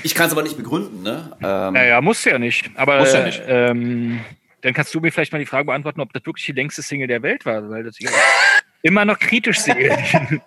[0.03, 1.37] Ich kann es aber nicht begründen, ne?
[1.43, 2.71] Ähm, Naja, musst du ja nicht.
[2.75, 3.43] Aber Muss ja nicht.
[3.47, 4.21] Ähm,
[4.61, 7.07] dann kannst du mir vielleicht mal die Frage beantworten, ob das wirklich die längste Single
[7.07, 8.09] der Welt war, weil das ich
[8.83, 9.97] immer noch kritisch sehe.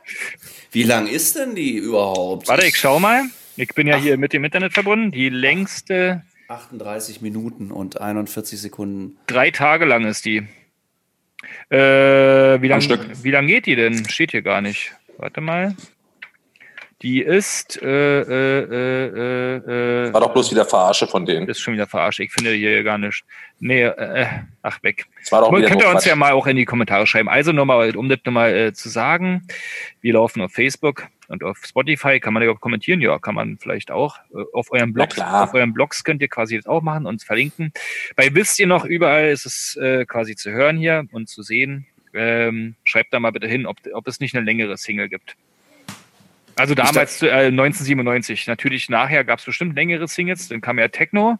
[0.71, 2.47] Wie lang ist denn die überhaupt?
[2.47, 3.23] Warte, ich schau mal.
[3.61, 5.11] Ich bin ja hier mit dem Internet verbunden.
[5.11, 9.17] Die längste, 38 Minuten und 41 Sekunden.
[9.27, 10.47] drei Tage lang ist die.
[11.69, 11.77] Äh,
[12.59, 13.05] wie lang, Stück.
[13.21, 14.09] wie lang geht die denn?
[14.09, 14.93] Steht hier gar nicht.
[15.19, 15.75] Warte mal.
[17.03, 21.47] Die ist, äh, äh, äh, äh, äh, War doch bloß wieder Verarsche von denen.
[21.47, 22.19] ist schon wieder verarscht.
[22.19, 23.23] Ich finde hier gar nicht.
[23.59, 24.25] Nee, äh,
[24.63, 25.05] ach, weg.
[25.29, 26.07] War doch wieder könnt ihr uns Quatsch.
[26.07, 27.29] ja mal auch in die Kommentare schreiben.
[27.29, 29.43] Also nochmal, um das nochmal äh, zu sagen,
[30.01, 32.19] wir laufen auf Facebook und auf Spotify.
[32.19, 33.01] Kann man ja auch kommentieren?
[33.01, 34.17] Ja, kann man vielleicht auch.
[34.33, 37.71] Äh, Auf euren Blogs, auf euren Blogs könnt ihr quasi das auch machen und verlinken.
[38.15, 41.87] Bei wisst ihr noch, überall ist es äh, quasi zu hören hier und zu sehen.
[42.13, 45.37] Ähm, schreibt da mal bitte hin, ob, ob es nicht eine längere Single gibt.
[46.55, 48.47] Also damals, äh, 1997.
[48.47, 51.39] Natürlich nachher gab es bestimmt längere Singles, dann kam ja Techno.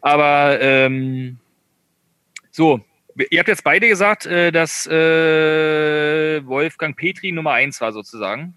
[0.00, 1.38] Aber ähm,
[2.50, 2.80] so,
[3.30, 8.54] ihr habt jetzt beide gesagt, äh, dass äh, Wolfgang Petri Nummer eins war sozusagen.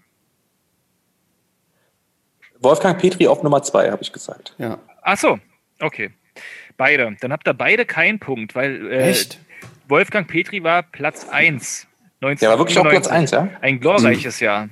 [2.62, 4.54] Wolfgang Petri auf Nummer 2, habe ich gesagt.
[4.58, 4.78] Ja.
[5.02, 5.38] Ach so,
[5.80, 6.10] okay.
[6.76, 7.16] Beide.
[7.20, 9.38] Dann habt ihr beide keinen Punkt, weil äh, Echt?
[9.88, 11.86] Wolfgang Petri war Platz eins.
[12.22, 13.48] Der war wirklich auf Platz 1, ja?
[13.60, 14.68] Ein glorreiches Jahr.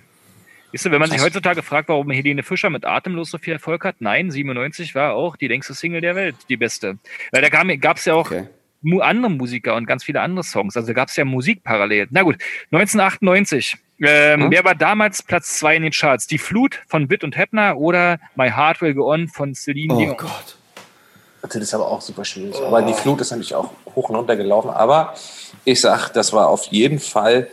[0.72, 3.84] Wisst ihr, wenn man sich heutzutage fragt, warum Helene Fischer mit Atemlos so viel Erfolg
[3.84, 6.96] hat, nein, 97 war auch die längste Single der Welt, die beste.
[7.32, 8.46] Weil da gab es ja auch Okay.
[9.00, 10.76] andere Musiker und ganz viele andere Songs.
[10.76, 12.06] Also gab es ja Musik parallel.
[12.10, 12.36] Na gut,
[12.70, 13.76] 1998.
[14.02, 14.50] Ähm, Hm?
[14.50, 16.26] Wer war damals Platz zwei in den Charts?
[16.26, 19.98] Die Flut von Witt und Heppner oder My Heart Will Go On von Celine Oh
[19.98, 20.16] Dion?
[20.16, 20.56] Gott.
[21.42, 22.54] Das ist aber auch super schwierig.
[22.62, 24.70] Aber die Flut ist natürlich auch hoch und runter gelaufen.
[24.70, 25.14] Aber
[25.64, 27.48] ich sag, das war auf jeden Fall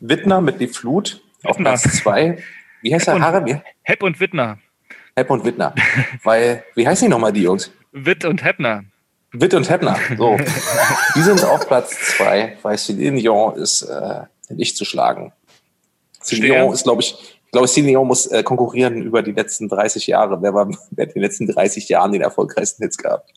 [0.00, 1.70] Wittner mit die Flut auf Wittner.
[1.78, 2.38] Platz 2.
[2.82, 3.44] Wie heißt der Und- Haare?
[3.44, 3.56] Wie?
[3.82, 4.58] Hepp und Wittner.
[5.16, 5.74] Hepp und Wittner.
[6.24, 7.70] Weil, wie heißen die nochmal, die Jungs?
[7.92, 8.84] Witt und Heppner.
[9.32, 9.96] Witt und Heppner.
[10.18, 10.36] So.
[11.14, 15.32] die sind auf Platz 2, weil Celine Dion ist äh, nicht zu schlagen.
[16.30, 20.06] Dion ist, glaube ich, ich glaube, Celine Dion muss äh, konkurrieren über die letzten 30
[20.06, 20.40] Jahre.
[20.40, 23.30] Wer, war, wer hat in den letzten 30 Jahren den erfolgreichsten Hits gehabt?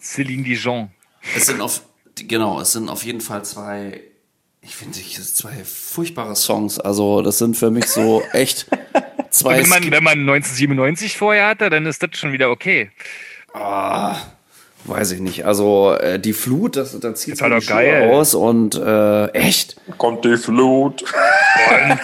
[0.00, 0.90] Celine Dijon.
[1.36, 1.82] Es sind auf,
[2.14, 4.00] genau, es sind auf jeden Fall zwei,
[4.62, 6.78] ich finde, zwei furchtbare Songs.
[6.78, 8.66] Also, das sind für mich so echt
[9.30, 9.62] zwei.
[9.62, 12.90] Wenn man, wenn man 1997 vorher hatte, dann ist das schon wieder okay.
[13.52, 14.16] Ah,
[14.84, 15.44] weiß ich nicht.
[15.46, 18.10] Also, äh, die Flut, das, da zieht man doch die Schuhe geil.
[18.10, 19.76] aus und äh, echt?
[19.98, 21.04] Kommt die Flut.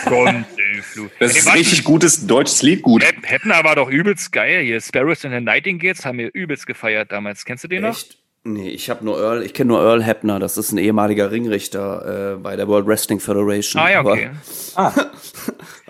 [0.04, 1.10] Kommt die Flut.
[1.18, 3.02] Das ist warte, richtig gutes deutsches Lied, gut.
[3.02, 4.62] Hepp- Heppner war doch übelst geil.
[4.62, 7.44] Hier, Sparrows and the Nightingales haben wir übelst gefeiert damals.
[7.44, 7.90] Kennst du den noch?
[7.90, 8.18] Echt?
[8.48, 12.34] Nee, ich habe nur Earl, ich kenne nur Earl Hebner, das ist ein ehemaliger Ringrichter
[12.34, 13.82] äh, bei der World Wrestling Federation.
[13.82, 14.30] Ah ja, Aber- okay.
[14.76, 14.92] Ah,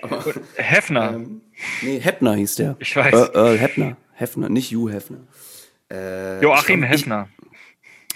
[0.01, 1.13] Und Hefner.
[1.17, 1.43] Ähm,
[1.83, 2.77] nee, Hebner hieß der.
[2.79, 3.13] Ich weiß.
[3.35, 3.97] Earl, Hebner.
[4.15, 5.19] Hefner, nicht Hugh Hefner.
[5.91, 7.29] Äh, Joachim ich glaub, Hefner.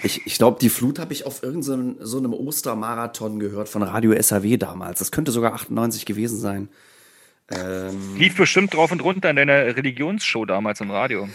[0.03, 4.19] Ich, ich glaube, die Flut habe ich auf irgendeinem so einem Ostermarathon gehört von Radio
[4.19, 4.99] SAW damals.
[4.99, 6.69] Das könnte sogar 98 gewesen sein.
[7.51, 11.27] Ähm, Lief bestimmt drauf und runter in deiner Religionsshow damals im Radio.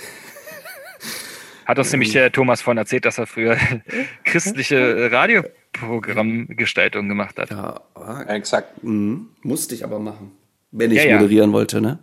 [1.66, 3.56] Hat uns nämlich der Thomas von erzählt, dass er früher
[4.24, 7.50] christliche äh, Radioprogrammgestaltung gemacht hat.
[7.50, 8.82] ja, ah, exakt.
[8.84, 10.30] mhm, musste ich aber machen,
[10.70, 11.16] wenn ich Ja, ja.
[11.16, 11.98] moderieren wollte, ne?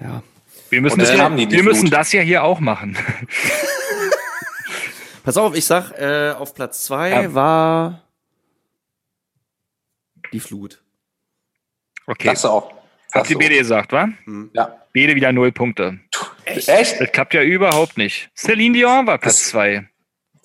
[0.00, 0.22] Ja.
[0.70, 2.96] Wir müssen, das, ja, haben die die wir müssen das ja hier auch machen.
[5.24, 7.34] Pass auf, ich sag, äh, auf Platz zwei Ja.
[7.34, 8.02] war
[10.32, 10.82] die Flut.
[12.06, 12.28] Okay.
[12.28, 12.72] Das auch.
[13.12, 13.38] Habt ihr.
[13.38, 14.08] Bede gesagt, wa?
[14.52, 14.76] Ja.
[14.92, 16.00] Bede wieder null Punkte.
[16.44, 17.00] Echt?
[17.00, 18.30] Das klappt ja überhaupt nicht.
[18.36, 19.88] Celine Dion war Platz Das- zwei.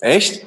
[0.00, 0.44] Echt?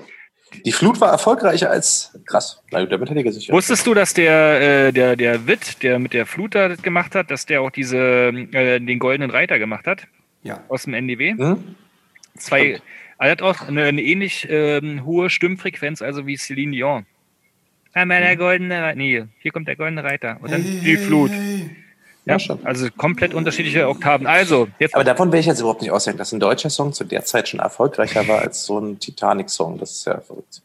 [0.63, 2.17] Die Flut war erfolgreicher als.
[2.25, 2.61] Krass.
[2.71, 3.55] Na gut, damit hätte ich gesichert.
[3.55, 7.15] Wusstest du, dass der, äh, der, der Witt, der mit der Flut da das gemacht
[7.15, 10.07] hat, dass der auch diese, äh, den goldenen Reiter gemacht hat?
[10.43, 10.63] Ja.
[10.69, 11.31] Aus dem NDW?
[11.31, 11.75] Hm?
[12.37, 12.79] Zwei,
[13.17, 17.05] er hat auch eine, eine ähnlich ähm, hohe Stimmfrequenz, also wie Celine Dion.
[17.93, 18.97] Einmal der goldene Reiter.
[18.97, 20.37] Nee, hier kommt der goldene Reiter.
[20.41, 21.31] Und dann die Flut.
[22.25, 22.65] Ja, stimmt.
[22.65, 24.25] also komplett unterschiedliche Oktaven.
[24.25, 27.03] Also, jetzt Aber davon will ich jetzt überhaupt nicht ausdenken, dass ein deutscher Song zu
[27.03, 29.77] der Zeit schon erfolgreicher war als so ein Titanic-Song.
[29.77, 30.61] Das ist ja verrückt.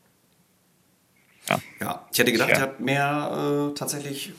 [1.80, 2.54] Ja, ich hätte gedacht, Ja.
[2.56, 4.32] er hat mehr äh, tatsächlich.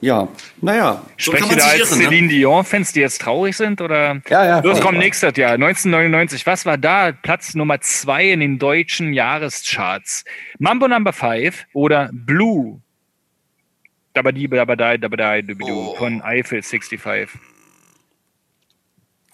[0.00, 0.26] Ja,
[0.60, 1.02] naja.
[1.16, 2.04] So Sprecht ihr da als ne?
[2.04, 3.80] Celine Dion-Fans, die jetzt traurig sind?
[3.80, 4.20] Oder?
[4.28, 6.44] Ja, ja, Los, komm, nächstes Jahr, 1999.
[6.46, 10.24] Was war da Platz Nummer zwei in den deutschen Jahrescharts?
[10.58, 12.80] Mambo Number 5 oder Blue?
[14.14, 15.94] Dabadi, dabadai, dabadai, dubidu Oh.
[15.96, 17.28] von Eiffel 65.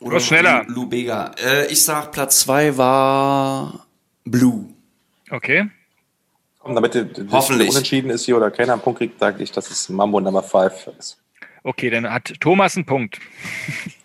[0.00, 0.64] Oder Was schneller?
[0.68, 1.32] Lou, Bega.
[1.38, 3.86] Äh, ich sag, Platz zwei war
[4.24, 4.64] Blue.
[5.30, 5.68] Okay.
[6.58, 7.68] Komm, damit die- die- Hoffentlich.
[7.68, 10.88] unentschieden ist hier oder keiner einen Punkt kriegt, sage ich, dass es Mambo Number 5
[10.98, 11.18] ist.
[11.62, 13.18] Okay, dann hat Thomas einen Punkt.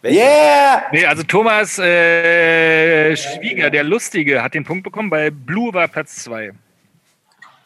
[0.03, 0.83] Yeah!
[0.91, 6.17] Nee, also Thomas äh, Schwieger, der Lustige, hat den Punkt bekommen, weil Blue war Platz
[6.17, 6.51] zwei.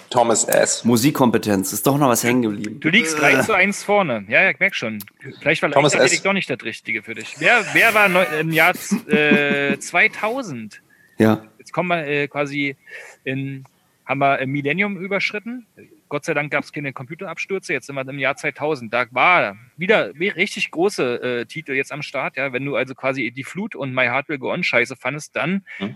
[0.09, 0.83] Thomas S.
[0.83, 1.73] Musikkompetenz.
[1.73, 2.79] Ist doch noch was hängen geblieben.
[2.79, 4.25] Du liegst 3 zu 1 vorne.
[4.27, 4.99] Ja, ja, ich merk schon.
[5.39, 6.21] Vielleicht war Thomas S.
[6.23, 7.35] doch nicht das Richtige für dich.
[7.39, 8.73] Wer, wer war neu, im Jahr
[9.07, 10.81] äh, 2000?
[11.17, 11.45] Ja.
[11.59, 12.75] Jetzt kommen wir äh, quasi
[13.23, 13.65] in,
[14.05, 15.67] haben wir im Millennium überschritten.
[16.07, 17.71] Gott sei Dank gab es keine Computerabstürze.
[17.73, 18.91] Jetzt sind wir im Jahr 2000.
[18.91, 22.35] Da war wieder richtig große äh, Titel jetzt am Start.
[22.35, 25.35] Ja, wenn du also quasi die Flut und My Heart Will Go On Scheiße fandest,
[25.35, 25.95] dann Hm.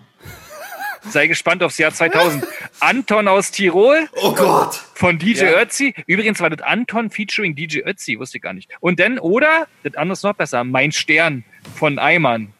[1.09, 2.45] Sei gespannt aufs Jahr 2000.
[2.79, 4.75] Anton aus Tirol Oh Gott.
[4.95, 5.61] von DJ Ja.
[5.61, 5.93] Ötzi.
[6.07, 8.69] Übrigens war das Anton featuring DJ Ötzi, wusste ich gar nicht.
[8.79, 11.43] Und dann, oder, das andere ist noch besser, Mein Stern
[11.75, 12.53] von Eimann.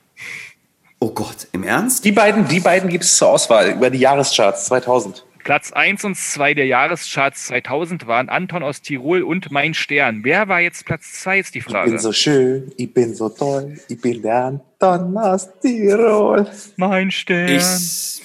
[1.00, 1.48] Oh Gott.
[1.52, 2.06] Im Ernst?
[2.06, 5.26] Die beiden, die beiden gibt es zur Auswahl über die Jahrescharts 2000.
[5.44, 10.22] Platz 1 und 2 der Jahrescharts 2000 waren Anton aus Tirol und Mein Stern.
[10.24, 11.90] Wer war jetzt Platz 2, ist die Ich Frage.
[11.90, 16.48] bin so schön, ich bin so toll, ich bin der Anton aus Tirol.
[16.78, 17.50] mein Stern.
[17.50, 18.22] Ich.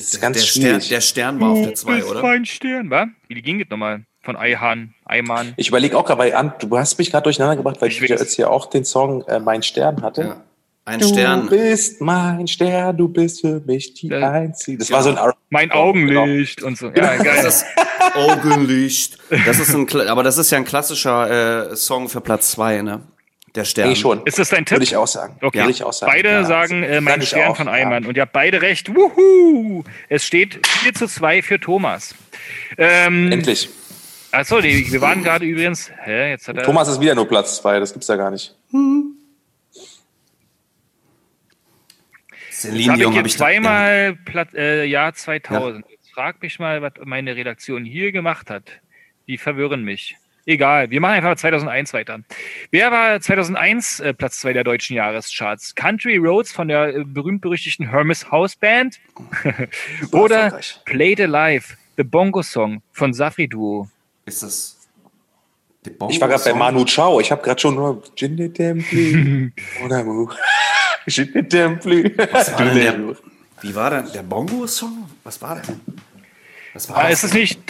[0.00, 2.22] Der, Das ist der, ganz der, Stern, der Stern war auf der 2, bist oder?
[2.22, 3.06] mein Stern, wa?
[3.28, 4.02] Wie ging das nochmal?
[4.22, 5.54] Von Eihan, Eimann.
[5.56, 8.08] Ich überlege auch gerade, weil An- du hast mich gerade durcheinander gebracht, weil Ich weiß.
[8.10, 10.22] jetzt hier auch den Song äh, Mein Stern hatte.
[10.22, 10.44] Ja.
[10.84, 11.48] Ein Du Stern.
[11.48, 14.30] bist mein Stern, du bist für mich die Ja.
[14.30, 14.78] Einzige.
[14.78, 16.86] Das war so ein R Mein Oh, Augenlicht und so.
[16.88, 17.44] Ja, Das geil.
[17.46, 17.64] ist
[18.14, 19.18] Augenlicht.
[19.46, 23.00] Das ist ein, aber das ist ja ein klassischer äh, Song für Platz 2, ne?
[23.54, 23.88] Der Stern.
[23.88, 24.24] Nee, schon.
[24.26, 24.76] Ist das dein Tipp?
[24.76, 25.36] Würde ich auch sagen.
[25.40, 25.58] Okay.
[25.58, 26.12] Würde ich auch sagen.
[26.12, 27.72] Beide Ja, sagen äh, mein Stern auch, von ja.
[27.72, 28.06] Eimann.
[28.06, 28.94] Und ihr habt beide recht.
[28.94, 29.82] Wuhu!
[30.08, 32.14] Es steht 4 zu 2 für Thomas.
[32.78, 33.68] Ähm, Endlich.
[34.30, 35.90] achso, wir waren gerade übrigens.
[36.04, 36.62] Hä, jetzt hat er.
[36.62, 38.54] Thomas ist wieder nur Platz zwei, das gibt's ja gar nicht.
[42.52, 45.84] Jetzt Celine habe ich zweimal Platt, äh, Jahr 2000.
[45.90, 48.70] Jetzt frag mich mal, was meine Redaktion hier gemacht hat.
[49.26, 50.16] Die verwirren mich.
[50.46, 52.20] Egal, wir machen einfach 2001 weiter.
[52.70, 55.74] Wer war 2001 äh, Platz 2 der deutschen Jahrescharts?
[55.74, 58.98] Country Roads von der äh, berühmt-berüchtigten Hermes House Band
[60.12, 60.80] oder erfolgreich.
[60.86, 63.88] Played Alive, The Bongo Song von Safri Duo.
[64.26, 64.78] Ist das.
[65.84, 66.58] der Bongo Ich war gerade bei Song?
[66.58, 67.20] Manu Chao.
[67.20, 69.52] Ich habe gerade schon nur Jinne Templi.
[69.84, 70.28] Oder Mu.
[71.06, 72.14] Jinne Templi.
[72.32, 73.16] Was war denn der,
[73.62, 75.08] wie war denn der Bongo-Song?
[75.24, 75.76] Was war der?
[76.72, 77.40] Was war Ah, das ist es denn?
[77.40, 77.60] nicht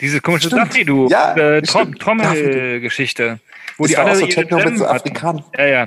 [0.00, 0.48] diese komische
[0.84, 1.62] Duo Ja, äh.
[1.62, 3.40] Trommelgeschichte,
[3.76, 4.86] wo Das die war auch alle so Techno mit so.
[4.86, 5.86] Afrikan Ja, ja.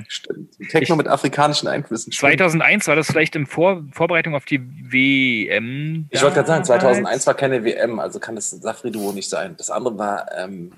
[0.70, 2.12] Techno mit afrikanischen Einflüssen.
[2.12, 2.32] Stimmt.
[2.32, 6.06] 2001 war das vielleicht in Vor Vorbereitung auf die WM.
[6.10, 6.82] Ich wollte gerade sagen, damals?
[6.82, 9.54] 2001 war keine WM, also kann das Safri-Duo nicht sein.
[9.56, 10.72] Das andere war, ähm,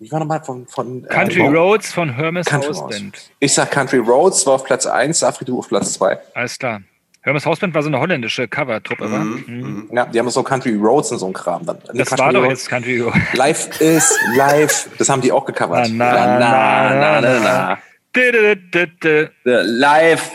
[0.00, 0.66] wie war nochmal von...
[0.66, 2.72] von äh, Country Bo- Roads von Hermes Country.
[2.88, 3.30] Band.
[3.38, 6.18] Ich sag Country Roads war auf Platz 1, Safri-Duo auf Platz 2.
[6.34, 6.80] Alles klar.
[7.22, 9.18] Hermes House Band war so eine holländische Cover-Truppe, wa?
[9.18, 9.90] Mhm.
[9.92, 11.66] Ja, die haben so Country Roads und so ein Kram.
[11.66, 11.78] Dann.
[11.92, 12.50] Das Country war doch Roads.
[12.62, 13.16] jetzt Country Roads.
[13.34, 14.88] Live is live.
[14.96, 15.90] Das haben die auch gecovert.
[15.92, 17.78] Na, na, na, na, na.
[18.16, 19.28] Dö, dö, dö.
[19.44, 20.30] Live.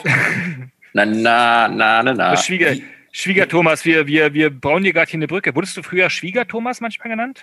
[0.94, 2.38] na, na, na, na, na.
[2.38, 2.76] Schwieger,
[3.12, 5.56] Schwieger Thomas, wir, wir, wir bauen dir gerade hier eine Brücke.
[5.56, 7.42] Wurdest du früher Schwieger Thomas manchmal genannt?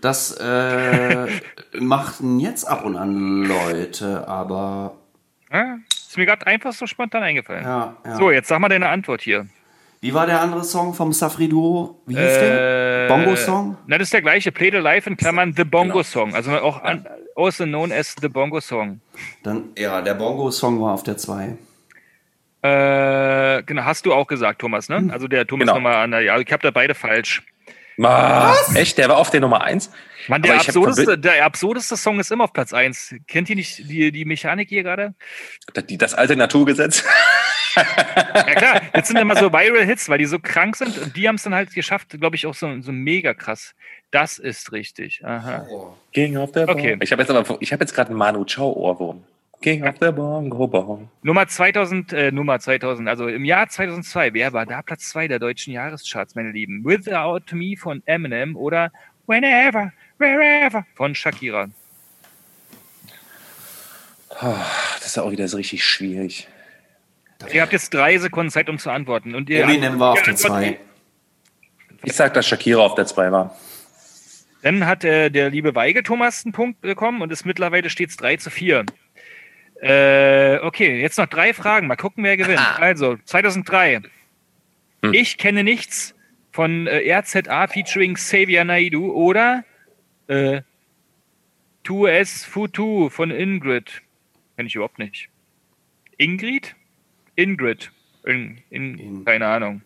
[0.00, 1.26] Das äh,
[1.78, 4.96] machten jetzt ab und an Leute, aber
[5.52, 5.76] Ja,
[6.08, 7.64] ist mir gerade einfach so spontan eingefallen.
[7.64, 8.16] ja, ja.
[8.16, 9.46] So, jetzt sag mal deine Antwort hier.
[10.00, 12.00] Wie war der andere Song vom Safri Duo?
[12.06, 13.06] Wie hieß der?
[13.06, 13.76] Äh, Bongo-Song?
[13.88, 14.52] Na, das ist der gleiche.
[14.52, 16.34] Play the Life in Klammern The Bongo Song.
[16.36, 19.00] Also auch an, also known as The Bongo Song.
[19.42, 21.56] Dann, ja, der Bongo-Song war auf der 2.
[22.62, 25.08] Äh, genau, hast du auch gesagt, Thomas, ne?
[25.12, 25.74] Also der Thomas Genau.
[25.76, 27.42] nochmal an der, ja, ich habe da beide falsch.
[27.98, 28.74] Was?
[28.74, 28.96] Echt?
[28.98, 29.90] Der war auf der Nummer 1?
[30.28, 33.16] Mann, der absurdeste, der absurdeste Song ist immer auf Platz 1.
[33.26, 35.14] Kennt ihr nicht die, die Mechanik hier gerade?
[35.88, 37.04] Die, das alte Naturgesetz.
[37.74, 41.28] Ja klar, jetzt sind immer so Viral Hits, weil die so krank sind und die
[41.28, 43.74] haben es dann halt geschafft, glaube ich, auch so, so mega krass.
[44.10, 45.24] Das ist richtig.
[45.24, 45.66] Aha.
[45.70, 45.94] Oh.
[46.12, 46.96] King of the Okay.
[47.00, 49.24] Ich habe jetzt aber, ich habe jetzt gerade einen Manu Chao Ohrwurm.
[49.60, 51.08] King of the Bongo Bong.
[51.22, 55.40] Nummer 2000, äh, Nummer 2000, also im Jahr 2002, wer war da Platz 2 der
[55.40, 56.84] deutschen Jahrescharts, meine Lieben?
[56.84, 58.92] Without Me von Eminem oder
[59.26, 61.68] Whenever, Wherever von Shakira.
[64.30, 66.46] Das ist auch wieder so richtig schwierig.
[67.52, 69.34] Ihr habt jetzt drei Sekunden Zeit, um zu antworten.
[69.34, 70.80] Und ihr Eminem war auf der antwortet- 2.
[72.04, 73.56] Ich sag, dass Shakira auf der 2 war.
[74.62, 78.36] Dann hat äh, der liebe Weigel Thomas einen Punkt bekommen und ist mittlerweile stets 3
[78.36, 78.84] zu 4.
[79.80, 81.86] Äh, okay, jetzt noch drei Fragen.
[81.86, 82.60] Mal gucken, wer gewinnt.
[82.80, 84.02] Also, 2003.
[85.04, 85.14] Hm.
[85.14, 86.14] Ich kenne nichts
[86.50, 89.64] von äh, RZA featuring Xavier Naidu oder
[90.26, 90.62] äh,
[91.84, 94.02] Tu es Futu von Ingrid.
[94.56, 95.28] Kenne ich überhaupt nicht.
[96.16, 96.74] Ingrid?
[97.36, 97.92] Ingrid.
[98.24, 99.82] In, in, In- keine Ahnung.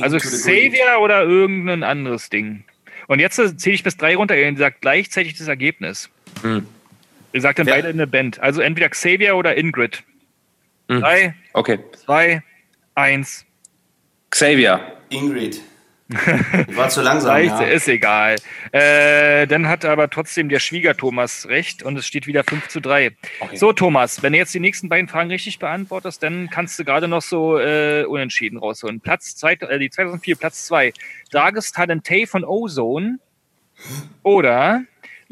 [0.00, 0.16] Also.
[0.16, 2.64] Xavier oder irgendein anderes Ding.
[3.06, 4.36] Und jetzt äh, zähle ich bis drei runter.
[4.38, 6.08] Ihr sagt gleichzeitig das Ergebnis.
[6.42, 6.66] Hm.
[7.32, 8.40] Ihr sagt dann Wer- beide in der Band.
[8.40, 10.02] Also entweder Xavier oder Ingrid.
[10.88, 11.00] Hm.
[11.00, 11.78] Drei, Okay.
[12.04, 12.42] zwei,
[12.94, 13.44] eins.
[14.30, 14.80] Xavier.
[15.10, 15.60] Ingrid.
[16.08, 16.16] Ich
[16.76, 17.30] war zu langsam.
[17.30, 17.66] Reicht, Ja.
[17.66, 18.34] ist egal.
[18.72, 22.80] Äh, dann hat aber trotzdem der Schwieger Thomas recht und es steht wieder 5 zu
[22.80, 23.12] 3.
[23.38, 23.56] Okay.
[23.56, 27.06] So, Thomas, wenn du jetzt die nächsten beiden Fragen richtig beantwortest, dann kannst du gerade
[27.06, 28.98] noch so äh, unentschieden rausholen.
[29.00, 30.92] Platz zwei, äh, die 2004, Platz 2.
[31.30, 33.20] Dages Talentay von Ozone
[34.24, 34.82] oder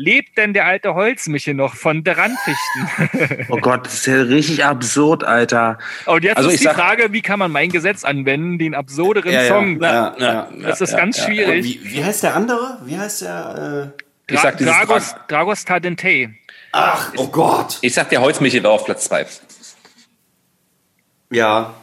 [0.01, 3.47] lebt denn der alte Holzmichel noch von der Randfichten?
[3.51, 5.77] Oh Gott, das ist ja richtig absurd, Alter.
[6.07, 8.75] Und jetzt Also ist ich die sag- Frage, wie kann man mein Gesetz anwenden, den
[8.77, 9.81] absurderen Ja, ja, Song?
[9.83, 10.49] ja, ja.
[10.63, 11.65] Das ist ganz schwierig.
[11.65, 12.79] Wie, wie heißt der andere?
[12.85, 13.93] Wie heißt der?
[14.29, 16.31] Äh, Ich sag Dragos, Drag- Dragos Talentay.
[16.73, 17.79] ach, oh Gott.
[17.83, 19.27] Ich sag, der Holzmichel war auf Platz 2.
[21.31, 21.75] Ja.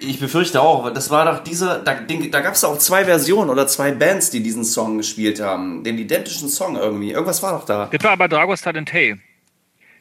[0.00, 3.50] Ich befürchte auch, das war doch dieser, da, den, da gab es auch zwei Versionen
[3.50, 5.84] oder zwei Bands, die diesen Song gespielt haben.
[5.84, 7.10] Den identischen Song irgendwie.
[7.12, 7.88] Irgendwas war doch da.
[7.92, 9.16] Das war aber Dragos Talentay.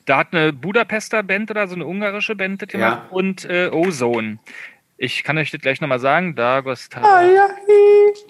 [0.05, 3.09] Da hat eine Budapester Band oder so eine ungarische Band das gemacht Ja.
[3.15, 4.39] und äh, Ozone.
[4.97, 6.35] Ich kann euch das gleich nochmal sagen.
[6.35, 7.49] Dragos Talentay.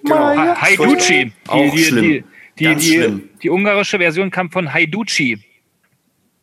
[0.03, 0.15] Genau.
[0.35, 1.25] Ha- Haiducci.
[1.25, 2.03] Die, Auch die, schlimm.
[2.03, 2.23] Die,
[2.59, 3.29] die, Ganz die, schlimm.
[3.43, 5.39] die ungarische Version kam von Haiducci.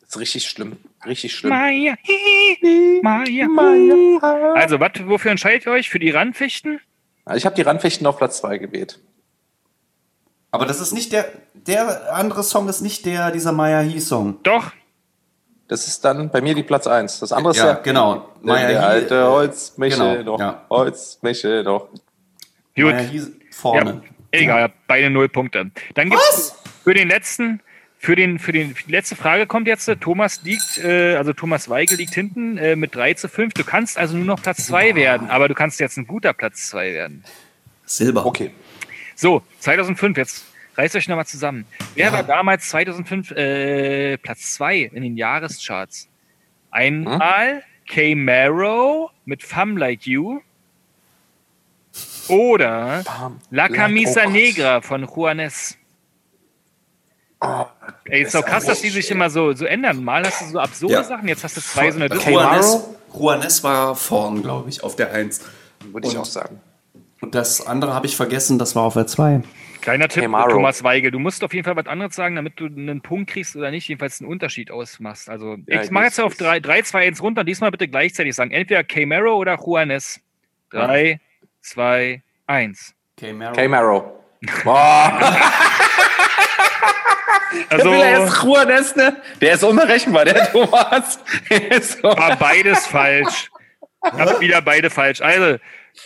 [0.01, 0.77] Das ist richtig schlimm.
[1.05, 1.49] Richtig schlimm.
[1.51, 4.19] Maya, hi, Maya, hu.
[4.55, 5.89] Also, wat, wofür entscheidet ihr euch?
[5.89, 6.79] Für die Randfichten?
[7.25, 8.99] Also ich habe die Randfechten auf Platz 2 gewählt.
[10.51, 14.39] Aber das ist nicht der, der andere Song ist nicht der, dieser Maya He Song.
[14.43, 14.71] Doch.
[15.67, 17.19] Das ist dann bei mir die Platz 1.
[17.21, 18.29] Das andere ist Ja, ja, genau.
[18.43, 20.39] der, der He, alte äh, Holzmichel genau, doch.
[20.39, 20.65] ja.
[20.69, 21.87] Holzmichel doch.
[22.75, 22.93] Gut.
[22.93, 24.01] Maya vorne.
[24.33, 25.71] Ja, egal, beide null Punkte.
[25.93, 27.61] Dann gibt's für den letzten,
[28.01, 31.69] für den, für den, für die letzte Frage kommt jetzt, Thomas liegt, äh, also Thomas
[31.69, 33.53] Weigel liegt hinten äh, mit 3 zu 5.
[33.53, 36.69] Du kannst also nur noch Platz 2 werden, aber du kannst jetzt ein guter Platz
[36.69, 37.23] 2 werden.
[37.85, 38.25] Silber.
[38.25, 38.49] Okay.
[39.15, 40.45] So, 2005, jetzt
[40.77, 41.65] reißt euch nochmal zusammen.
[41.93, 46.09] Wer war damals 2005 äh, Platz 2 in den Jahrescharts?
[46.71, 48.15] Einmal K.
[48.15, 50.41] Marrow mit Femme Like You
[52.29, 53.03] oder
[53.51, 54.29] La Camisa Oh.
[54.31, 55.77] Negra von Juanes.
[57.41, 57.65] Oh,
[58.11, 60.03] Ey, ist doch krass, dass die sich immer so, so ändern.
[60.03, 61.03] Mal hast du so absurde Ja.
[61.03, 62.13] Sachen, jetzt hast du zwei so eine.
[62.13, 65.41] Juanes, Juanes war vorn, glaube ich, auf der 1.
[65.91, 66.59] Würde ich auch sagen.
[67.21, 69.43] Und das andere habe ich vergessen, das war auf der 2.
[69.81, 70.49] Kleiner Tipp, Camaro.
[70.51, 71.09] Thomas Weigel.
[71.11, 73.87] Du musst auf jeden Fall was anderes sagen, damit du einen Punkt kriegst oder nicht,
[73.87, 75.29] jedenfalls einen Unterschied ausmachst.
[75.29, 77.43] Also, Ja, ich mache jetzt auf ist- 3, 3, 2, 1 runter.
[77.43, 78.51] Diesmal bitte gleichzeitig sagen.
[78.51, 80.19] Entweder Camaro oder Juanes.
[80.71, 81.19] 3,
[81.61, 82.93] 2, 1.
[83.17, 83.53] K-Maro.
[83.53, 84.03] K-Marrow.
[84.63, 85.37] Boah,
[87.69, 89.21] Also, er Juanes, ne?
[89.41, 91.19] Der ist unberechenbar, der Thomas.
[91.69, 93.49] Ist war beides falsch.
[94.01, 95.21] Hab wieder beide falsch.
[95.21, 95.57] Also,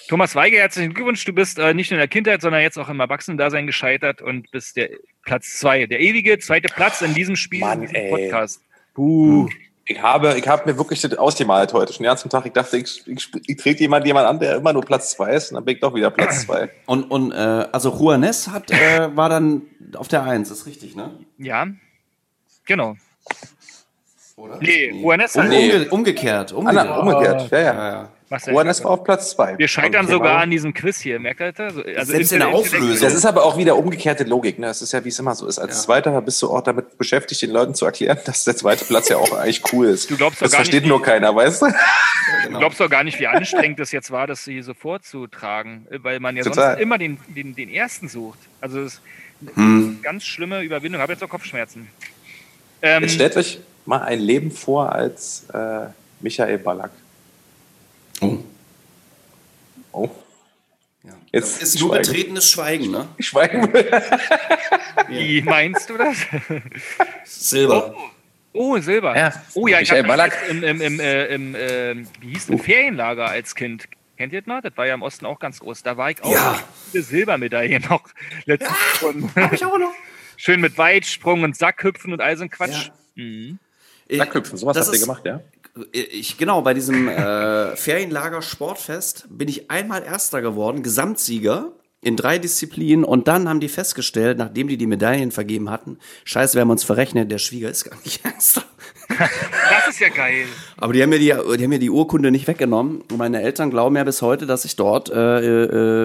[0.08, 1.24] Thomas Weigel, herzlichen Glückwunsch.
[1.26, 4.50] Du bist äh, nicht nur in der Kindheit, sondern jetzt auch im Erwachsenen-Dasein gescheitert und
[4.52, 4.90] bist der
[5.24, 5.86] Platz 2.
[5.88, 8.10] Der ewige zweite Platz in diesem Spiel, Mann, in diesem ey.
[8.10, 8.62] Podcast.
[8.94, 9.50] Puh.
[9.88, 12.44] Ich habe, ich habe mir wirklich das ausgemalt heute schon den ganzen Tag.
[12.48, 15.52] Ich dachte, ich, ich, ich trete jemand, jemand an, der immer nur Platz 2 ist
[15.52, 16.70] und dann bin ich doch wieder Platz 2.
[16.88, 17.36] Und, und äh,
[17.72, 19.62] also Juanes hat, äh, war dann
[19.96, 21.12] auf der 1, ist richtig, ne?
[21.38, 21.68] Ja,
[22.66, 22.96] genau.
[24.38, 24.58] Oder?
[24.60, 25.50] Nee, Juanes Um, hat.
[25.50, 25.72] Nee.
[25.72, 26.52] umge umgekehrt.
[26.52, 26.88] Ah, Umgekehrt.
[26.88, 27.52] na, umgekehrt.
[27.52, 27.90] Ja, ja, ja.
[27.92, 28.10] ja.
[28.48, 29.60] Juanes war auf Platz 2.
[29.60, 31.76] Wir scheitern sogar an diesem Quiz hier, merkt ihr das?
[31.78, 33.00] Also Selbst in der Auflösung.
[33.00, 34.58] Das ist aber auch wieder umgekehrte Logik.
[34.58, 34.66] Ne?
[34.68, 35.60] Das ist ja, wie es immer so ist.
[35.60, 35.82] Als Ja.
[35.84, 39.18] Zweiter bist du auch damit beschäftigt, den Leuten zu erklären, dass der zweite Platz ja
[39.18, 40.10] auch eigentlich cool ist.
[40.10, 41.68] Du glaubst doch das gar versteht nicht, nur keiner, weißt du?
[42.50, 46.20] Du glaubst doch gar nicht, wie anstrengend es jetzt war, das hier so vorzutragen, weil
[46.20, 46.72] man ja Total.
[46.72, 48.40] sonst immer den, den, den ersten sucht.
[48.60, 49.02] Also es ist
[49.56, 49.90] Hm.
[49.90, 51.00] eine ganz schlimme Überwindung.
[51.00, 51.90] Ich habe jetzt auch Kopfschmerzen.
[52.82, 55.88] Ähm, Jetzt stellt euch mal ein Leben vor als äh,
[56.22, 56.92] Michael Ballack.
[58.22, 58.38] Oh.
[59.92, 60.10] Oh,
[61.04, 61.12] Ja.
[61.36, 62.02] Jetzt ist nur schweigen.
[62.12, 63.08] betretenes Schweigen, ne?
[63.18, 63.72] ich schweigen.
[65.10, 66.18] Wie meinst du das?
[67.26, 67.96] Silber.
[68.54, 69.18] Oh, Silber.
[69.18, 70.38] Ja, oh ja, ich Michael habe Ballack.
[70.50, 73.86] im, im, im, äh, im äh, wie hieß das, Ferienlager als Kind.
[74.18, 74.62] Kennt ihr das noch?
[74.62, 75.84] Das war ja im Osten auch ganz groß.
[75.84, 76.58] Da war ich auch Ja.
[76.92, 78.04] viele Silbermedaillen noch
[78.46, 79.30] letztens gefunden.
[80.38, 82.92] Schön mit Weitsprung und Sackhüpfen und all so ein Quatsch.
[83.16, 83.60] Mhm.
[84.10, 85.42] Sackhüpfen, sowas Das habt ihr gemacht, ja?
[85.92, 92.38] Ich, genau, bei diesem äh, Ferienlager Sportfest bin ich einmal Erster geworden, Gesamtsieger in drei
[92.38, 96.70] Disziplinen und dann haben die festgestellt, nachdem die die Medaillen vergeben hatten, scheiße, wir haben
[96.70, 98.64] uns verrechnet, der Schwieger ist gar nicht Erster.
[99.10, 100.46] Das ist ja geil.
[100.78, 103.70] Aber die haben, mir die, die haben mir die Urkunde nicht weggenommen und meine Eltern
[103.70, 106.04] glauben ja bis heute, dass ich dort äh, äh,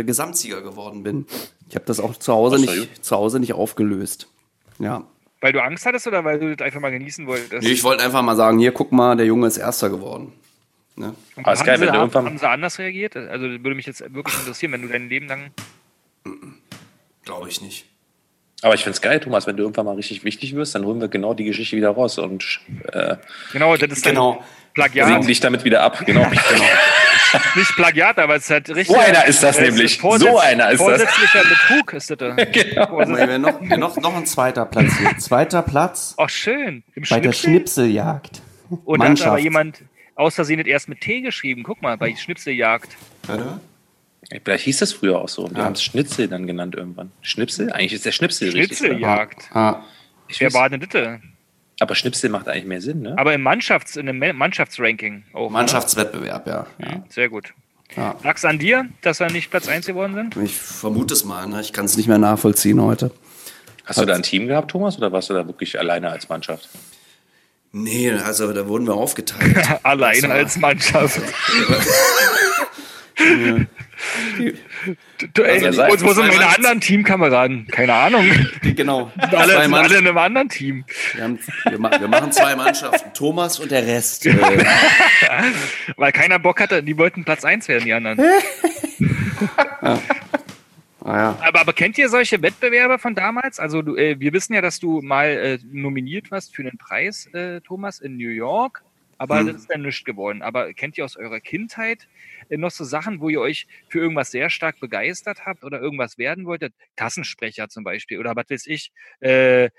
[0.00, 1.26] äh, Gesamtsieger geworden bin.
[1.68, 4.28] Ich habe das auch zu Hause, nicht, zu Hause nicht aufgelöst.
[4.78, 5.06] Ja.
[5.42, 7.62] Weil du Angst hattest oder weil du das einfach mal genießen wolltest?
[7.62, 10.32] Nee, ich wollte einfach mal sagen, hier, guck mal, der Junge ist Erster geworden.
[10.96, 11.14] Ne?
[11.36, 13.16] Und haben, geil, sie, wenn du haben, irgendwann- haben sie anders reagiert?
[13.16, 15.50] Also würde mich jetzt wirklich interessieren, wenn du dein Leben lang.
[17.24, 17.86] Glaube ich nicht.
[18.62, 21.08] Aber ich find's geil, Thomas, wenn du irgendwann mal richtig wichtig wirst, dann holen wir
[21.08, 22.60] genau die Geschichte wieder raus und
[22.92, 23.16] äh,
[23.52, 24.44] Genau, das ist dann Genau.
[24.74, 25.08] Plagiat.
[25.08, 26.04] sägen dich damit wieder ab.
[26.06, 26.26] Genau.
[27.56, 28.88] Nicht Plagiat, aber es ist halt richtig.
[28.88, 29.98] So einer ist das nämlich.
[30.00, 30.86] So einer ist das.
[30.88, 32.18] Vorsätzlicher Betrug ist das.
[32.18, 32.34] da.
[32.44, 33.06] genau.
[33.06, 35.16] Mal, noch, noch, noch ein zweiter Platz hier.
[35.18, 36.82] Zweiter Platz Ach, schön.
[36.94, 37.50] Im bei der Schnipsel.
[37.50, 38.42] Schnipseljagd.
[38.84, 39.42] Und da hat aber Mannschaft.
[39.42, 39.82] jemand
[40.14, 41.62] aus Versehen das erst mit T geschrieben.
[41.62, 42.90] Guck mal, bei Schnipseljagd.
[43.26, 43.60] Warte.
[44.44, 45.50] Vielleicht hieß das früher auch so.
[45.50, 45.64] Wir Ja.
[45.64, 47.12] haben es Schnitzel dann genannt irgendwann.
[47.22, 47.72] Schnipsel?
[47.72, 48.80] Eigentlich ist der Schnipsel richtig.
[48.80, 48.88] oder?
[48.90, 49.50] Schnitzeljagd.
[49.54, 49.82] Ah,
[50.28, 51.18] Ich Wer war denn das?
[51.82, 53.14] Aber Schnipsel macht eigentlich mehr Sinn, ne?
[53.18, 55.50] Aber im Mannschafts-, in einem Ma- Mannschaftsranking auch.
[55.50, 56.66] Mannschaftswettbewerb, ja.
[56.78, 57.02] ja.
[57.08, 57.52] Sehr gut.
[57.96, 58.14] Ja.
[58.22, 60.36] Lag's an dir, dass wir nicht Platz 1 geworden sind?
[60.42, 61.60] Ich vermute es mal, ne?
[61.60, 63.10] ich kann es nicht mehr nachvollziehen heute.
[63.84, 66.68] Hast du da ein Team gehabt, Thomas, oder warst du da wirklich alleine als Mannschaft?
[67.72, 69.56] Nee, also da wurden wir aufgeteilt.
[69.82, 71.20] Alleine war- als Mannschaft.
[75.34, 77.66] Du, ey, Also und wo sind meine anderen Teamkameraden?
[77.68, 78.24] Keine Ahnung.
[78.62, 79.12] genau.
[79.16, 80.84] Alle, sind alle in einem anderen Team.
[81.14, 83.12] Wir, haben, wir, wir machen zwei Mannschaften.
[83.14, 84.26] Thomas und der Rest.
[84.26, 84.34] Äh,
[85.96, 88.18] Weil keiner Bock hatte, die wollten Platz 1 werden, die anderen.
[91.04, 91.38] naja.
[91.40, 93.60] Aber, aber kennt ihr solche Wettbewerbe von damals?
[93.60, 97.26] Also du, äh, wir wissen ja, dass du mal äh, nominiert warst für einen Preis,
[97.32, 98.82] äh, Thomas, in New York.
[99.18, 99.46] Aber Hm.
[99.46, 100.42] das ist dann nichts geworden.
[100.42, 102.08] Aber kennt ihr aus eurer Kindheit
[102.60, 106.44] noch so Sachen, wo ihr euch für irgendwas sehr stark begeistert habt oder irgendwas werden
[106.46, 106.74] wolltet?
[106.96, 108.92] Klassensprecher zum Beispiel oder was weiß ich.
[109.20, 109.70] Äh,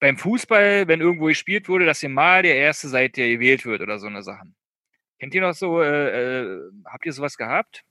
[0.00, 3.80] beim Fußball, wenn irgendwo gespielt wurde, dass ihr mal der Erste seid, der gewählt wird
[3.82, 4.54] oder so eine Sachen.
[5.20, 7.84] Kennt ihr noch so, äh, äh, habt ihr sowas gehabt?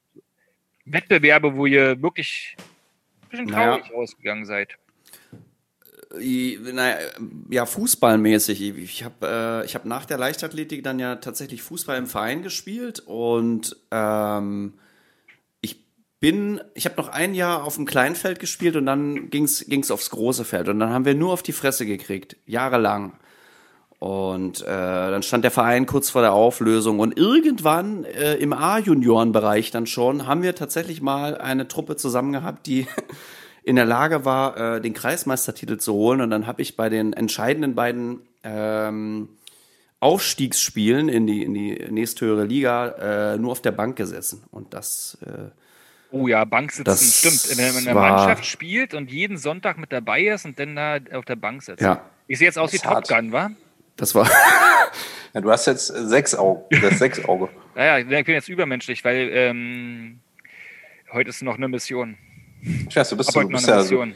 [0.84, 2.58] Wettbewerbe, wo ihr wirklich
[3.24, 3.78] ein bisschen Naja.
[3.78, 4.78] traurig rausgegangen seid.
[6.14, 6.97] Naja,
[7.49, 8.62] ja, fußballmäßig.
[8.62, 12.99] Ich habe äh, ich hab nach der Leichtathletik dann ja tatsächlich Fußball im Verein gespielt
[13.05, 14.74] und ähm,
[15.62, 15.86] ich
[16.20, 20.09] bin, ich habe noch ein Jahr auf dem Kleinfeld gespielt und dann ging's ging's aufs
[20.09, 23.14] große Feld und dann haben wir nur auf die Fresse gekriegt, jahrelang.
[23.99, 29.70] Und äh, dann stand der Verein kurz vor der Auflösung und irgendwann äh, im A-Juniorenbereich
[29.70, 32.88] dann schon haben wir tatsächlich mal eine Truppe zusammen gehabt, die
[33.64, 36.22] in der Lage war, äh, den Kreismeistertitel zu holen.
[36.22, 39.30] Und dann habe ich bei den entscheidenden beiden ähm,
[39.99, 44.43] Aufstiegsspielen in die, in die nächsthöhere Liga äh, nur auf der Bank gesessen.
[44.51, 45.49] Und das, äh,
[46.14, 47.57] Oh ja, Bank Das sitzen, stimmt.
[47.57, 50.97] Wenn man in der Mannschaft spielt und jeden Sonntag mit dabei ist und dann da
[51.14, 51.82] auf der Bank sitzt.
[51.82, 53.07] ja, Ich sehe jetzt aus wie Das Top.
[53.07, 53.51] Gun, wa?
[53.95, 54.30] das war.
[55.34, 56.64] Ja, du hast jetzt sechs Augen.
[56.82, 57.47] Das sechs Auge.
[57.76, 60.20] Naja, ich bin jetzt übermenschlich, weil ähm,
[61.14, 62.18] heute ist noch eine Mission.
[62.62, 64.16] Ich weiß, du bist, du noch bist eine ja so, Mission.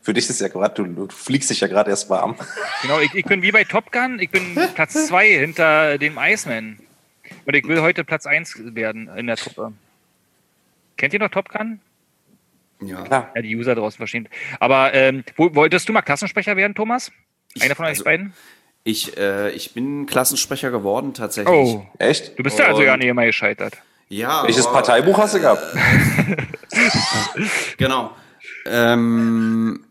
[0.00, 2.36] für dich ist ja gerade, du, du fliegst dich ja gerade erst warm.
[2.82, 6.78] Genau, ich, ich bin wie bei Top Gun, ich bin Platz 2 hinter dem Iceman.
[7.44, 9.72] Und ich will heute Platz 1 werden in der Truppe.
[10.96, 11.80] Kennt ihr noch Top Gun?
[12.84, 13.02] Ja.
[13.02, 13.30] Klar.
[13.34, 14.28] Ja, die User draußen verstehen.
[14.60, 17.12] Aber ähm, wo, wolltest du mal Klassensprecher werden, Thomas?
[17.60, 18.32] Einer von euch also- beiden?
[18.84, 21.54] Ich, äh, ich bin Klassensprecher geworden tatsächlich.
[21.54, 22.36] Oh, Echt?
[22.36, 23.74] du bist ja also ja nicht immer gescheitert.
[24.12, 24.42] Ja.
[24.44, 25.62] Welches aber- Parteibuch hast du gehabt?
[27.78, 28.12] Genau.
[28.66, 29.84] Ähm,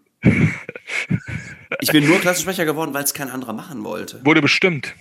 [1.79, 4.21] ich bin nur Klassensprecher geworden, weil es kein anderer machen wollte.
[4.25, 4.93] Wurde bestimmt.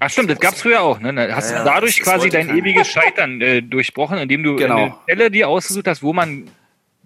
[0.00, 0.98] Ach stimmt, das gab es früher auch.
[1.00, 1.12] Ne?
[1.34, 2.58] Hast Ja, du ja, dadurch quasi dein keiner.
[2.58, 4.76] ewiges Scheitern äh, durchbrochen, indem du Genau.
[4.76, 6.48] eine Stelle dir ausgesucht hast, wo man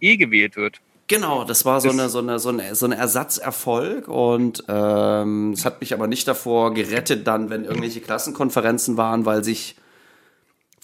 [0.01, 0.81] eh gewählt wird.
[1.07, 5.65] Genau, das war so eine, so eine, so eine, so ein Ersatzerfolg und ähm, es
[5.67, 9.77] hat mich aber nicht davor gerettet, dann, wenn irgendwelche Klassenkonferenzen waren, weil sich,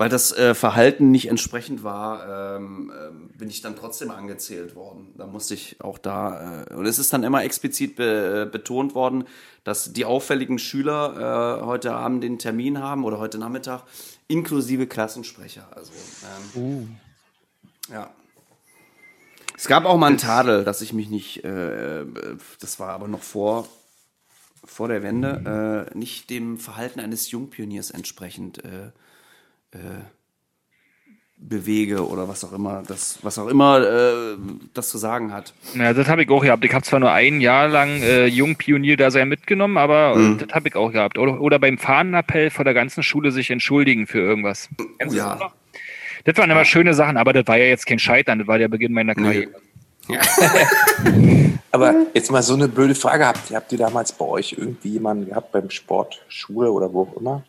[0.00, 5.12] weil das äh, Verhalten nicht entsprechend war, ähm, ähm, bin ich dann trotzdem angezählt worden.
[5.18, 8.94] Da musste ich auch da, äh, und es ist dann immer explizit be, äh, betont
[8.94, 9.24] worden,
[9.62, 13.82] dass die auffälligen Schüler äh, heute Abend den Termin haben oder heute Nachmittag,
[14.26, 15.68] inklusive Klassensprecher.
[15.76, 15.92] Also,
[16.56, 16.96] ähm,
[17.92, 18.08] ja.
[19.58, 22.06] Es gab auch mal einen Tadel, dass ich mich nicht, äh,
[22.58, 23.68] das war aber noch vor,
[24.64, 28.92] vor der Wende, äh, nicht dem Verhalten eines Jungpioniers entsprechend äh,
[29.72, 29.78] äh,
[31.42, 34.36] bewege oder was auch immer, das, was auch immer äh,
[34.74, 35.54] das zu sagen hat.
[35.74, 36.64] Ja, das habe ich auch gehabt.
[36.64, 40.38] Ich habe zwar nur ein Jahr lang äh, Jungpionier da sein mitgenommen, aber Mhm.
[40.38, 41.16] das habe ich auch gehabt.
[41.16, 44.68] Oder, oder beim Fahnenappell vor der ganzen Schule sich entschuldigen für irgendwas.
[44.98, 45.52] Kennst du ja.
[46.24, 48.68] das waren immer schöne Sachen, aber das war ja jetzt kein Scheitern, das war der
[48.68, 49.50] Beginn meiner Karriere.
[51.72, 53.26] Aber jetzt mal so eine blöde Frage.
[53.26, 57.02] Habt ihr, habt ihr damals bei euch irgendwie jemanden gehabt beim Sport, Schule oder wo
[57.02, 57.44] auch immer,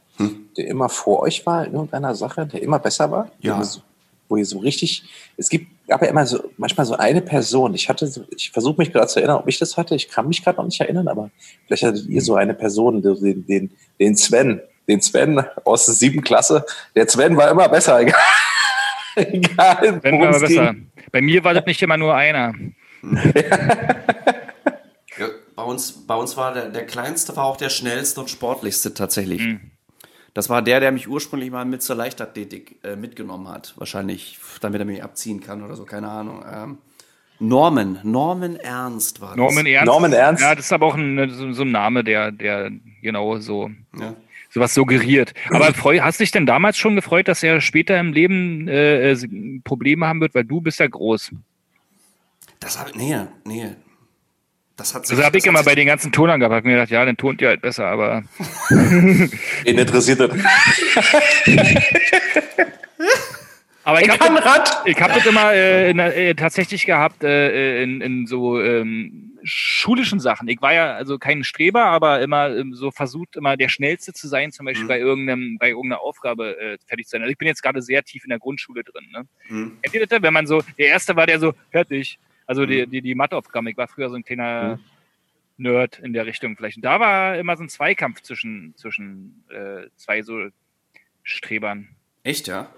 [0.57, 3.31] der immer vor euch war in irgendeiner Sache, der immer besser war?
[3.39, 3.63] Ja.
[3.63, 3.81] So-
[4.29, 5.03] Wo ihr so richtig,
[5.37, 7.73] es gibt, gab ja immer so, manchmal so eine Person.
[7.75, 9.93] Ich hatte, ich versuche mich gerade zu erinnern, ob ich das hatte.
[9.95, 11.29] Ich kann mich gerade noch nicht erinnern, aber
[11.67, 16.21] vielleicht hattet ihr so eine Person, den, den, den Sven, den Sven aus der siebten
[16.21, 16.65] Klasse.
[16.95, 18.19] Der Sven war immer besser, egal.
[19.15, 20.73] egal aber es besser.
[20.73, 20.87] ging.
[21.11, 22.53] Bei mir war das nicht immer nur einer.
[25.19, 28.93] Ja, bei, uns, bei uns war der, der kleinste war auch der schnellste und sportlichste
[28.93, 29.41] tatsächlich.
[30.33, 33.73] Das war der, der mich ursprünglich mal mit zur Leichtathletik äh, mitgenommen hat.
[33.77, 36.43] Wahrscheinlich, damit er mich abziehen kann oder so, keine Ahnung.
[36.49, 36.77] Ähm,
[37.39, 39.37] Norman, Norman Ernst war das.
[39.37, 39.87] Norman Ernst.
[39.87, 40.43] Norman Ernst?
[40.43, 42.71] Ja, das ist aber auch ein, so, so ein Name, der, der
[43.01, 44.15] genau so Ja.
[44.51, 45.33] sowas suggeriert.
[45.49, 49.59] Aber freu, hast dich denn damals schon gefreut, dass er später im Leben äh, äh,
[49.63, 51.31] Probleme haben wird, weil du bist ja groß.
[52.59, 53.71] Das habe nee, nee.
[54.81, 56.71] Das hat sich, Also habe ich das immer bei den ganzen Tonern gehabt, hab mir
[56.71, 58.23] gedacht, ja, dann tont ihr halt besser, aber
[58.69, 60.31] Wen interessiert das?
[63.83, 64.81] aber ich habe Rad!
[64.85, 70.19] ich hab das immer äh, in, äh, tatsächlich gehabt äh, in, in so ähm, schulischen
[70.19, 70.47] Sachen.
[70.47, 74.27] Ich war ja also kein Streber, aber immer ähm, so versucht, immer der Schnellste zu
[74.27, 77.21] sein, zum Beispiel bei irgendeinem, bei irgendeiner Aufgabe äh, fertig zu sein.
[77.21, 79.05] Also ich bin jetzt gerade sehr tief in der Grundschule drin.
[79.11, 79.27] Ne?
[79.47, 79.77] Mhm.
[79.83, 80.23] Kennt ihr das?
[80.23, 82.17] Wenn man so, der erste war der so, fertig.
[82.51, 83.69] Also die, die, die Matheaufgabe.
[83.69, 84.77] Ich war früher so ein kleiner
[85.55, 86.75] Nerd in der Richtung vielleicht.
[86.75, 90.49] Und da war immer so ein Zweikampf zwischen, zwischen äh, zwei so
[91.23, 91.95] Strebern.
[92.23, 92.69] Echt, ja?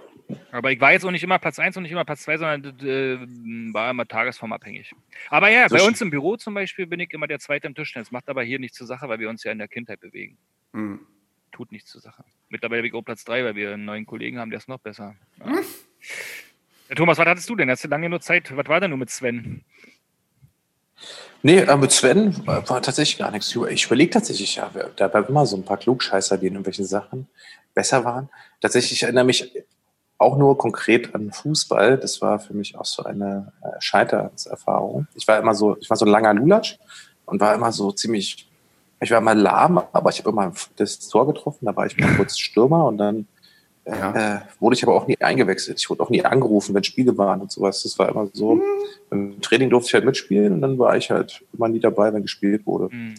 [0.51, 2.87] Aber ich war jetzt auch nicht immer Platz 1 und nicht immer Platz 2, sondern
[2.87, 4.93] äh, war immer tagesformabhängig.
[5.31, 7.73] Aber ja, So bei uns im Büro zum Beispiel bin ich immer der Zweite am
[7.73, 7.93] Tisch.
[7.93, 10.37] Das macht aber hier nichts zur Sache, weil wir uns ja in der Kindheit bewegen.
[10.73, 10.99] Mhm.
[11.51, 12.23] Tut nichts zur Sache.
[12.49, 14.79] Mittlerweile bin ich auch Platz 3, weil wir einen neuen Kollegen haben, der ist noch
[14.79, 15.15] besser.
[15.39, 15.61] Ja.
[16.89, 17.69] Ja, Thomas, was hattest du denn?
[17.69, 18.55] Hast du lange nur Zeit?
[18.55, 19.63] Was war denn nur mit Sven?
[21.41, 23.55] Nee, äh, mit Sven war, tatsächlich gar nichts.
[23.69, 27.27] Ich überlege tatsächlich, ja, da waren immer so ein paar Klugscheißer, die in irgendwelchen Sachen
[27.73, 28.29] besser waren.
[28.61, 29.51] Tatsächlich ich erinnere mich
[30.17, 31.97] auch nur konkret an Fußball.
[31.97, 35.07] Das war für mich auch so eine äh, Scheiterserfahrung.
[35.15, 36.77] Ich war immer so, ich war so ein langer Lulatsch
[37.25, 38.49] und war immer so ziemlich,
[39.01, 41.65] ich war immer lahm, aber ich habe immer das Tor getroffen.
[41.65, 43.27] Da war ich mal kurz Stürmer und dann
[43.85, 44.35] Ja.
[44.35, 45.77] äh, wurde ich aber auch nie eingewechselt.
[45.79, 47.83] Ich wurde auch nie angerufen, wenn Spiele waren und sowas.
[47.83, 48.61] Das war immer so.
[49.11, 52.21] Im Training durfte ich halt mitspielen und dann war ich halt immer nie dabei, wenn
[52.21, 52.89] gespielt wurde.
[52.89, 53.15] Hm,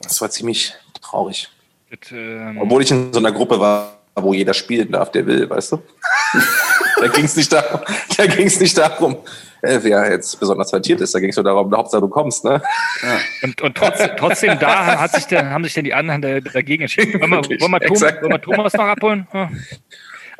[0.00, 1.48] Das war ziemlich traurig.
[1.90, 5.48] das, ähm, Obwohl ich in so einer Gruppe war, wo jeder spielen darf, der will,
[5.50, 5.82] weißt du?
[7.00, 7.80] da ging es nicht darum,
[8.16, 9.16] da ging's nicht darum
[9.62, 11.14] wer jetzt besonders talentiert ist.
[11.14, 12.62] Da ging es nur darum, Hauptsache du kommst, ne?
[13.42, 16.82] Und, und trotzdem, trotzdem da hat sich der, haben sich denn die anderen da- dagegen
[16.82, 17.20] entschieden.
[17.20, 19.26] Wollen wir, wollen wir, Tom, wollen wir Thomas noch abholen?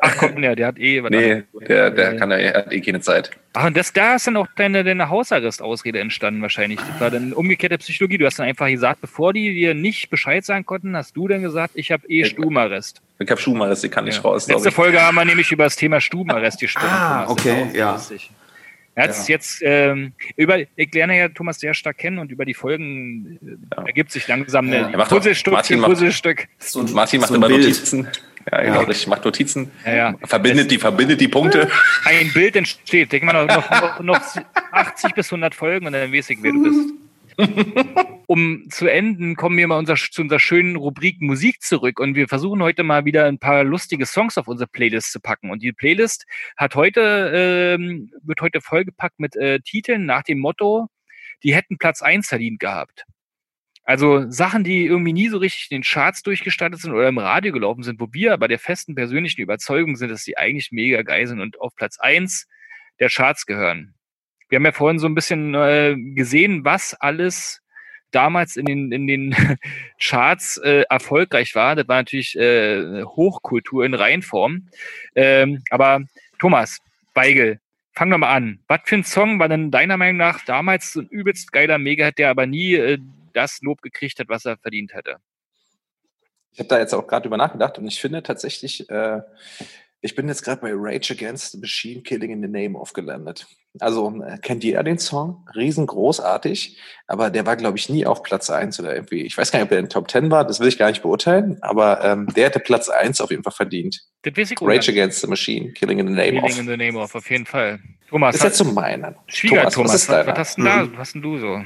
[0.01, 1.01] Ach komm, der, der hat eh.
[1.09, 3.31] Nee, der, der kann ja, er hat eh keine Zeit.
[3.51, 6.79] Ach, und das, da ist dann auch deine, deine Hausarrest-Ausrede entstanden wahrscheinlich.
[6.79, 8.17] Das war dann umgekehrte Psychologie.
[8.17, 11.41] Du hast dann einfach gesagt, bevor die dir nicht Bescheid sagen konnten, hast du dann
[11.41, 13.01] gesagt, ich habe eh Stubenarrest.
[13.19, 14.21] Ich hab Schuhmaß, die kann nicht Ja.
[14.21, 14.47] raus.
[14.47, 14.75] Letzte ich.
[14.75, 16.87] Folge haben wir nämlich über das Thema Stubenarrest gesprochen.
[16.89, 17.91] Ah, okay, ja.
[17.93, 18.31] lustig.
[19.05, 23.39] Jetzt, jetzt ähm, über, ich lerne ja Thomas sehr stark kennen und über die Folgen
[23.41, 23.83] äh, Ja.
[23.85, 24.87] ergibt sich langsam Ja.
[24.87, 26.47] ein Puzzlestück Martin Puzzlestück.
[26.59, 27.61] So ein, Martin macht so immer Bild.
[27.61, 28.07] Notizen.
[28.51, 28.87] Ja, genau, Ja.
[28.87, 29.07] richtig.
[29.07, 29.71] Macht Notizen.
[29.85, 30.15] Ja, ja.
[30.25, 31.69] Verbindet die, verbindet die Punkte.
[32.05, 33.11] Ein Bild entsteht.
[33.11, 34.21] Denk mal noch, noch, noch, noch
[34.71, 36.89] 80 bis 100 Folgen und dann weiß ich, wer du bist.
[38.27, 42.27] Um zu enden, kommen wir mal unser, zu unserer schönen Rubrik Musik zurück und wir
[42.27, 45.49] versuchen heute mal wieder ein paar lustige Songs auf unsere Playlist zu packen.
[45.49, 50.89] Und die Playlist hat heute, ähm, wird heute vollgepackt mit äh, Titeln nach dem Motto,
[51.41, 53.05] die hätten Platz 1 verdient gehabt.
[53.83, 57.51] Also Sachen, die irgendwie nie so richtig in den Charts durchgestartet sind oder im Radio
[57.51, 61.25] gelaufen sind, wo wir aber der festen persönlichen Überzeugung sind, dass sie eigentlich mega geil
[61.25, 62.47] sind und auf Platz 1
[62.99, 63.95] der Charts gehören.
[64.49, 67.61] Wir haben ja vorhin so ein bisschen äh, gesehen, was alles
[68.11, 69.35] damals in den, in den
[69.99, 71.75] Charts äh, erfolgreich war.
[71.75, 74.67] Das war natürlich äh, Hochkultur in Reinform.
[75.15, 76.01] Ähm, aber
[76.39, 76.79] Thomas,
[77.13, 77.59] Weigel,
[77.93, 78.59] fang doch mal an.
[78.67, 82.11] Was für ein Song war denn deiner Meinung nach damals so ein übelst geiler Mega,
[82.11, 82.97] der aber nie äh,
[83.33, 85.17] das Lob gekriegt hat, was er verdient hätte?
[86.51, 89.21] Ich habe da jetzt auch gerade drüber nachgedacht und ich finde tatsächlich, äh,
[90.01, 93.47] ich bin jetzt gerade bei Rage Against the Machine Killing in the Name of gelandet.
[93.79, 95.45] Also äh, kennt jeder den Song?
[95.55, 99.21] Riesengroßartig, aber der war, glaube ich, nie auf Platz eins oder irgendwie.
[99.21, 101.01] Ich weiß gar nicht, ob der in Top 10 war, das will ich gar nicht
[101.01, 104.01] beurteilen, aber ähm, der hätte Platz eins auf jeden Fall verdient.
[104.23, 106.59] Das weiß ich Rage Against the Machine Killing in the Name Killing of.
[106.59, 107.79] in the Name of, auf jeden Fall.
[108.09, 109.15] Thomas, ist jetzt so meiner.
[109.27, 111.61] Schwieger Thomas, Thomas, was ist was, was, hast denn da, was hast denn du so?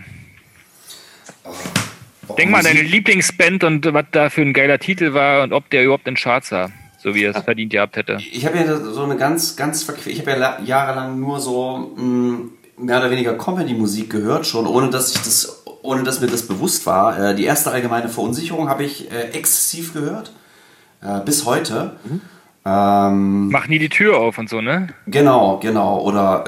[2.28, 5.54] Boah, Denk mal an deine Lieblingsband und was da für ein geiler Titel war und
[5.54, 6.72] ob der überhaupt in Charts war,
[7.04, 8.18] so wie er es verdient gehabt hätte.
[8.32, 12.38] Ich habe ja so eine ganz, ganz Ich habe ja la- jahrelang nur so mh,
[12.78, 16.86] mehr oder weniger Comedy-Musik gehört, schon ohne dass ich das, ohne dass mir das bewusst
[16.86, 17.20] war.
[17.20, 20.32] Äh, die erste allgemeine Verunsicherung habe ich äh, exzessiv gehört,
[21.02, 21.92] äh, bis heute.
[22.66, 24.88] Ähm, Mach nie die Tür auf und so, ne?
[25.08, 26.00] genau, genau.
[26.00, 26.46] Oder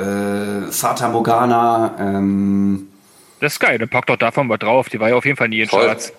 [0.68, 1.94] äh, Fata Morgana.
[2.00, 2.88] Ähm,
[3.42, 4.88] Das ist geil, dann pack doch davon was drauf.
[4.88, 5.86] Die war ja auf jeden Fall nie in Voll.
[5.86, 6.14] Charts.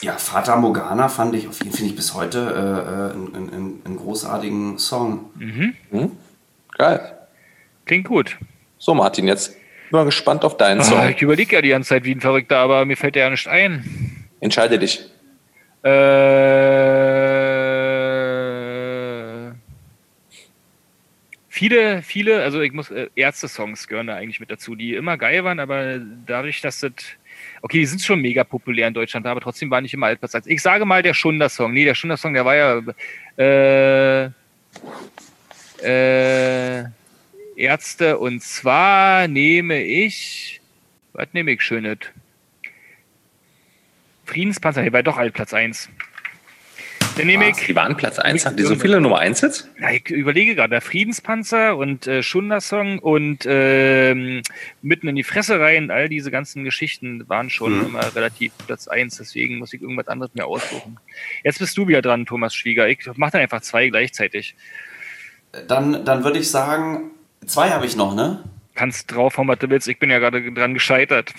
[0.00, 3.82] Ja, Fata Morgana fand ich, auf jeden finde ich bis heute äh, äh, einen, einen,
[3.84, 5.30] einen großartigen Song.
[6.76, 7.18] Geil.
[7.84, 8.38] Klingt gut.
[8.78, 9.54] So, Martin, jetzt
[9.90, 11.08] bin mal gespannt auf deinen Song.
[11.08, 13.48] ich überlege ja die ganze Zeit wie ein Verrückter, aber mir fällt der ja nicht
[13.48, 14.28] ein.
[14.40, 15.10] Entscheide dich.
[15.82, 15.90] Äh,
[21.48, 25.42] viele, viele, also ich muss, äh, Ärzte-Songs gehören da eigentlich mit dazu, die immer geil
[25.44, 26.92] waren, aber dadurch, dass das,
[27.62, 30.46] okay, die sind schon mega populär in Deutschland, aber trotzdem war nicht immer Altplatz 1.
[30.46, 31.72] Ich sage mal der Schunder-Song.
[31.72, 32.80] Nee, der Schunder-Song, der war ja,
[33.36, 34.30] äh,
[35.82, 36.84] äh,
[37.56, 40.60] Ärzte und zwar nehme ich,
[41.12, 41.98] was nehme ich schönes?
[44.24, 45.90] Friedenspanzer, hier war doch Altplatz 1.
[47.16, 48.46] Dann nehme ich, Die waren Platz 1.
[48.46, 49.68] Habt ihr so viele Nummer 1 jetzt?
[49.80, 54.42] ja, ich überlege gerade, der Friedenspanzer und äh, Schundersong und ähm,
[54.82, 59.16] mitten in die Fresse rein, all diese ganzen Geschichten waren schon immer relativ Platz 1,
[59.16, 60.98] deswegen muss ich irgendwas anderes mir aussuchen.
[61.44, 62.88] Jetzt bist du wieder dran, Thomas Schwieger.
[62.88, 64.54] Ich mach dann einfach zwei gleichzeitig.
[65.66, 67.10] Dann, dann würde ich sagen,
[67.44, 68.44] zwei habe ich noch, ne?
[68.74, 69.88] Kannst draufhauen, was du willst.
[69.88, 71.32] Ich bin ja gerade dran gescheitert.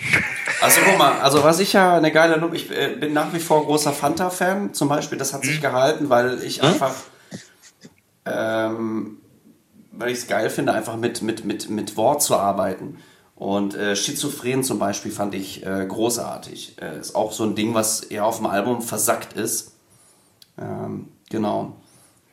[0.60, 3.40] Also guck mal, also was ich ja eine geile Nummer, ich äh, bin nach wie
[3.40, 6.94] vor großer Fanta-Fan zum Beispiel, das hat sich gehalten, weil ich einfach,
[8.26, 9.18] ähm,
[9.90, 12.98] weil ich es geil finde, einfach mit, mit, mit, mit Wort zu arbeiten.
[13.34, 16.76] Und äh, Schizophren zum Beispiel fand ich äh, großartig.
[16.80, 19.72] Äh, ist auch so ein Ding, was eher auf dem Album versackt ist.
[20.56, 21.76] Ähm, genau.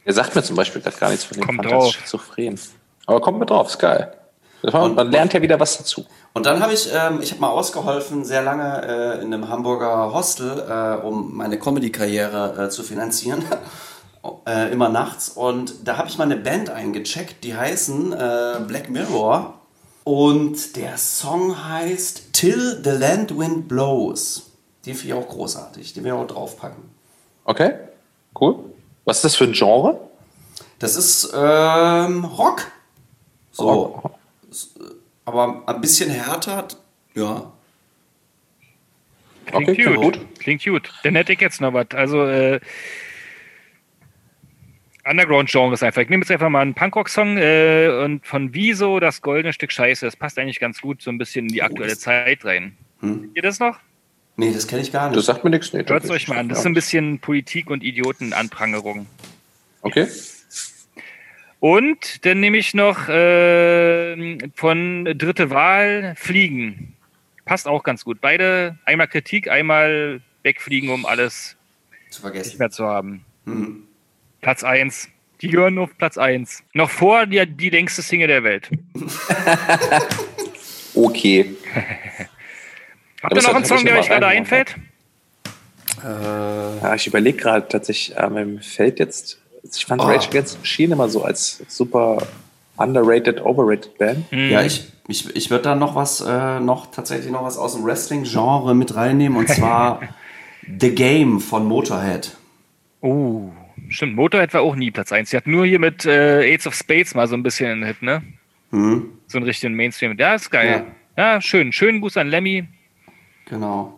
[0.05, 1.93] Ihr sagt mir zum Beispiel grad gar nichts von dem Kommt Fantas drauf.
[1.93, 2.59] Schizophren.
[3.07, 4.18] Aber kommt mit drauf, ist geil.
[4.61, 6.05] Das war- Man lernt ja wieder was dazu.
[6.33, 10.13] Und dann habe ich, ähm, ich habe mal ausgeholfen, sehr lange äh, in einem Hamburger
[10.13, 13.43] Hostel, äh, um meine Comedy-Karriere äh, zu finanzieren.
[14.47, 15.29] äh, immer nachts.
[15.29, 19.53] Und da habe ich mal eine Band eingecheckt, die heißen äh, Black Mirror.
[20.03, 24.51] Und der Song heißt Till the Land Wind Blows.
[24.85, 25.93] Den finde ich auch großartig.
[25.93, 26.83] Den will ich auch draufpacken.
[27.45, 27.73] Okay,
[28.39, 28.55] cool.
[29.05, 29.99] Was ist das für ein Genre?
[30.79, 32.67] Das ist ähm, Rock.
[33.51, 34.01] So.
[35.25, 36.67] Aber ein bisschen härter.
[37.15, 37.51] Ja.
[39.45, 39.95] Klingt Okay, gut.
[39.95, 40.19] gut.
[40.39, 40.91] Klingt gut.
[41.03, 41.87] Dann hätte ich jetzt noch was.
[41.93, 42.59] Also, äh,
[45.09, 46.01] Underground-Genres einfach.
[46.01, 50.05] Ich nehme jetzt einfach mal einen Punkrock-Song äh, und von Wieso das goldene Stück Scheiße.
[50.05, 52.75] Das passt eigentlich ganz gut so ein bisschen in die aktuelle das- Zeit rein.
[52.99, 53.31] Hm.
[53.33, 53.79] Ihr das noch?
[54.35, 55.25] Nee, das kenne ich gar Das nicht.
[55.25, 55.73] sagt mir nichts.
[55.73, 56.47] Nee, Hört es euch mal an.
[56.49, 59.05] Das ist so ein bisschen Politik und Idiotenanprangerung.
[59.81, 60.07] Okay.
[61.59, 66.95] Und dann nehme ich noch äh, von Dritte Wahl Fliegen.
[67.45, 68.21] Passt auch ganz gut.
[68.21, 71.57] Beide, einmal Kritik, einmal wegfliegen, um alles
[72.09, 72.57] Zu nicht vergessen.
[72.59, 73.25] mehr zu haben.
[73.45, 73.83] Hm.
[74.41, 75.09] Platz 1.
[75.41, 76.63] Die gehören auf Platz 1.
[76.73, 78.69] Noch vor die, die längste Single der Welt.
[80.95, 81.55] Okay.
[83.23, 84.75] Habt ihr noch einen Song, der euch gerade einfällt?
[86.01, 90.05] Ja, ich überlege gerade tatsächlich, äh, mir fällt jetzt, ich fand Oh.
[90.05, 92.25] Rage Against the Machine immer so als super
[92.77, 94.25] underrated, overrated Band.
[94.31, 94.49] Hm.
[94.49, 97.83] Ja, ich, ich, ich würde da noch was, äh, noch tatsächlich noch was aus dem
[97.83, 100.01] Wrestling-Genre mit reinnehmen und zwar
[100.79, 102.37] The Game von Motorhead.
[103.01, 103.49] Oh,
[103.89, 104.15] stimmt.
[104.15, 105.29] Motorhead war auch nie Platz 1.
[105.29, 108.01] Sie hat nur hier mit äh, Aids of Spades mal so ein bisschen einen Hit,
[108.01, 108.21] ne?
[108.71, 110.15] Hm, So einen richtigen Mainstream.
[110.17, 110.85] Ja, ist geil.
[111.17, 111.71] Ja, schön.
[111.73, 112.65] Schönen Gruß an Lemmy.
[113.45, 113.95] genau.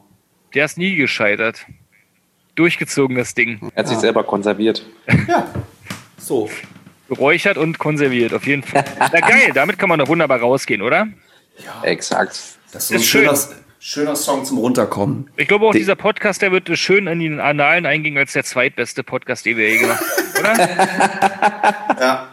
[0.54, 1.66] Der ist nie gescheitert.
[2.56, 3.72] Durchgezogen, das Ding.
[3.76, 4.86] Er hat sich selber konserviert.
[5.28, 5.48] Ja,
[6.18, 6.50] so.
[7.10, 8.86] Geräuchert und konserviert, auf jeden Fall.
[9.00, 11.08] Na geil, damit kann man doch wunderbar rausgehen, oder?
[11.64, 12.40] Ja, Exakt.
[12.72, 13.22] das ist so ein Ist schön.
[13.26, 13.38] schöner,
[13.84, 15.32] Schöner Song zum Runterkommen.
[15.38, 18.44] Ich glaube auch, Die- dieser Podcast, der wird schön in die Annalen eingehen als der
[18.44, 20.00] zweitbeste Podcast, den wir je gemacht
[20.36, 20.70] haben, oder?
[22.00, 22.28] Ja.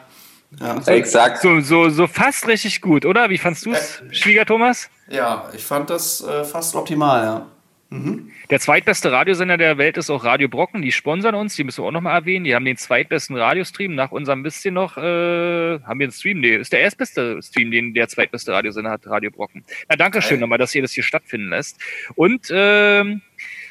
[0.60, 1.40] Ja, Exakt.
[1.42, 3.28] So, so, so fast richtig gut, oder?
[3.30, 4.88] Wie fandst du es, Schwieger Thomas?
[5.08, 7.46] ja ich fand das äh, fast optimal, ja.
[7.90, 10.82] Der zweitbeste Radiosender der Welt ist auch Radio Brocken.
[10.82, 12.44] Die sponsern uns, die müssen wir auch nochmal erwähnen.
[12.44, 13.94] Die haben den zweitbesten Radiostream.
[13.94, 16.40] Nach unserem bisschen noch, äh, haben wir einen Stream.
[16.40, 19.64] Nee, ist der erstbeste Stream, den der zweitbeste Radiosender hat, Radio Brocken.
[19.88, 21.78] Na, danke schön nochmal, dass ihr das hier stattfinden lässt.
[22.14, 23.22] Und ähm,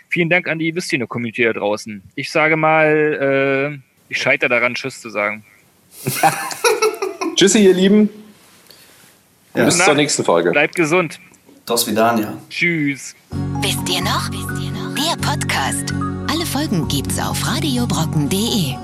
[0.09, 2.01] vielen Dank an die Wistine-Community da draußen.
[2.15, 3.77] Ich sage mal, äh,
[4.09, 5.45] ich scheitere daran, Tschüss zu sagen.
[7.35, 8.09] Tschüssi, ihr Lieben.
[9.53, 9.65] Ja.
[9.65, 10.51] Bis zur nächsten Folge.
[10.51, 11.19] Bleibt gesund.
[11.67, 12.35] Dos Vidania.
[12.49, 13.15] Tschüss.
[13.61, 14.29] Wisst ihr noch?
[14.29, 15.93] Der Podcast.
[16.29, 18.75] Alle Folgen gibt's auf radiobrocken.de.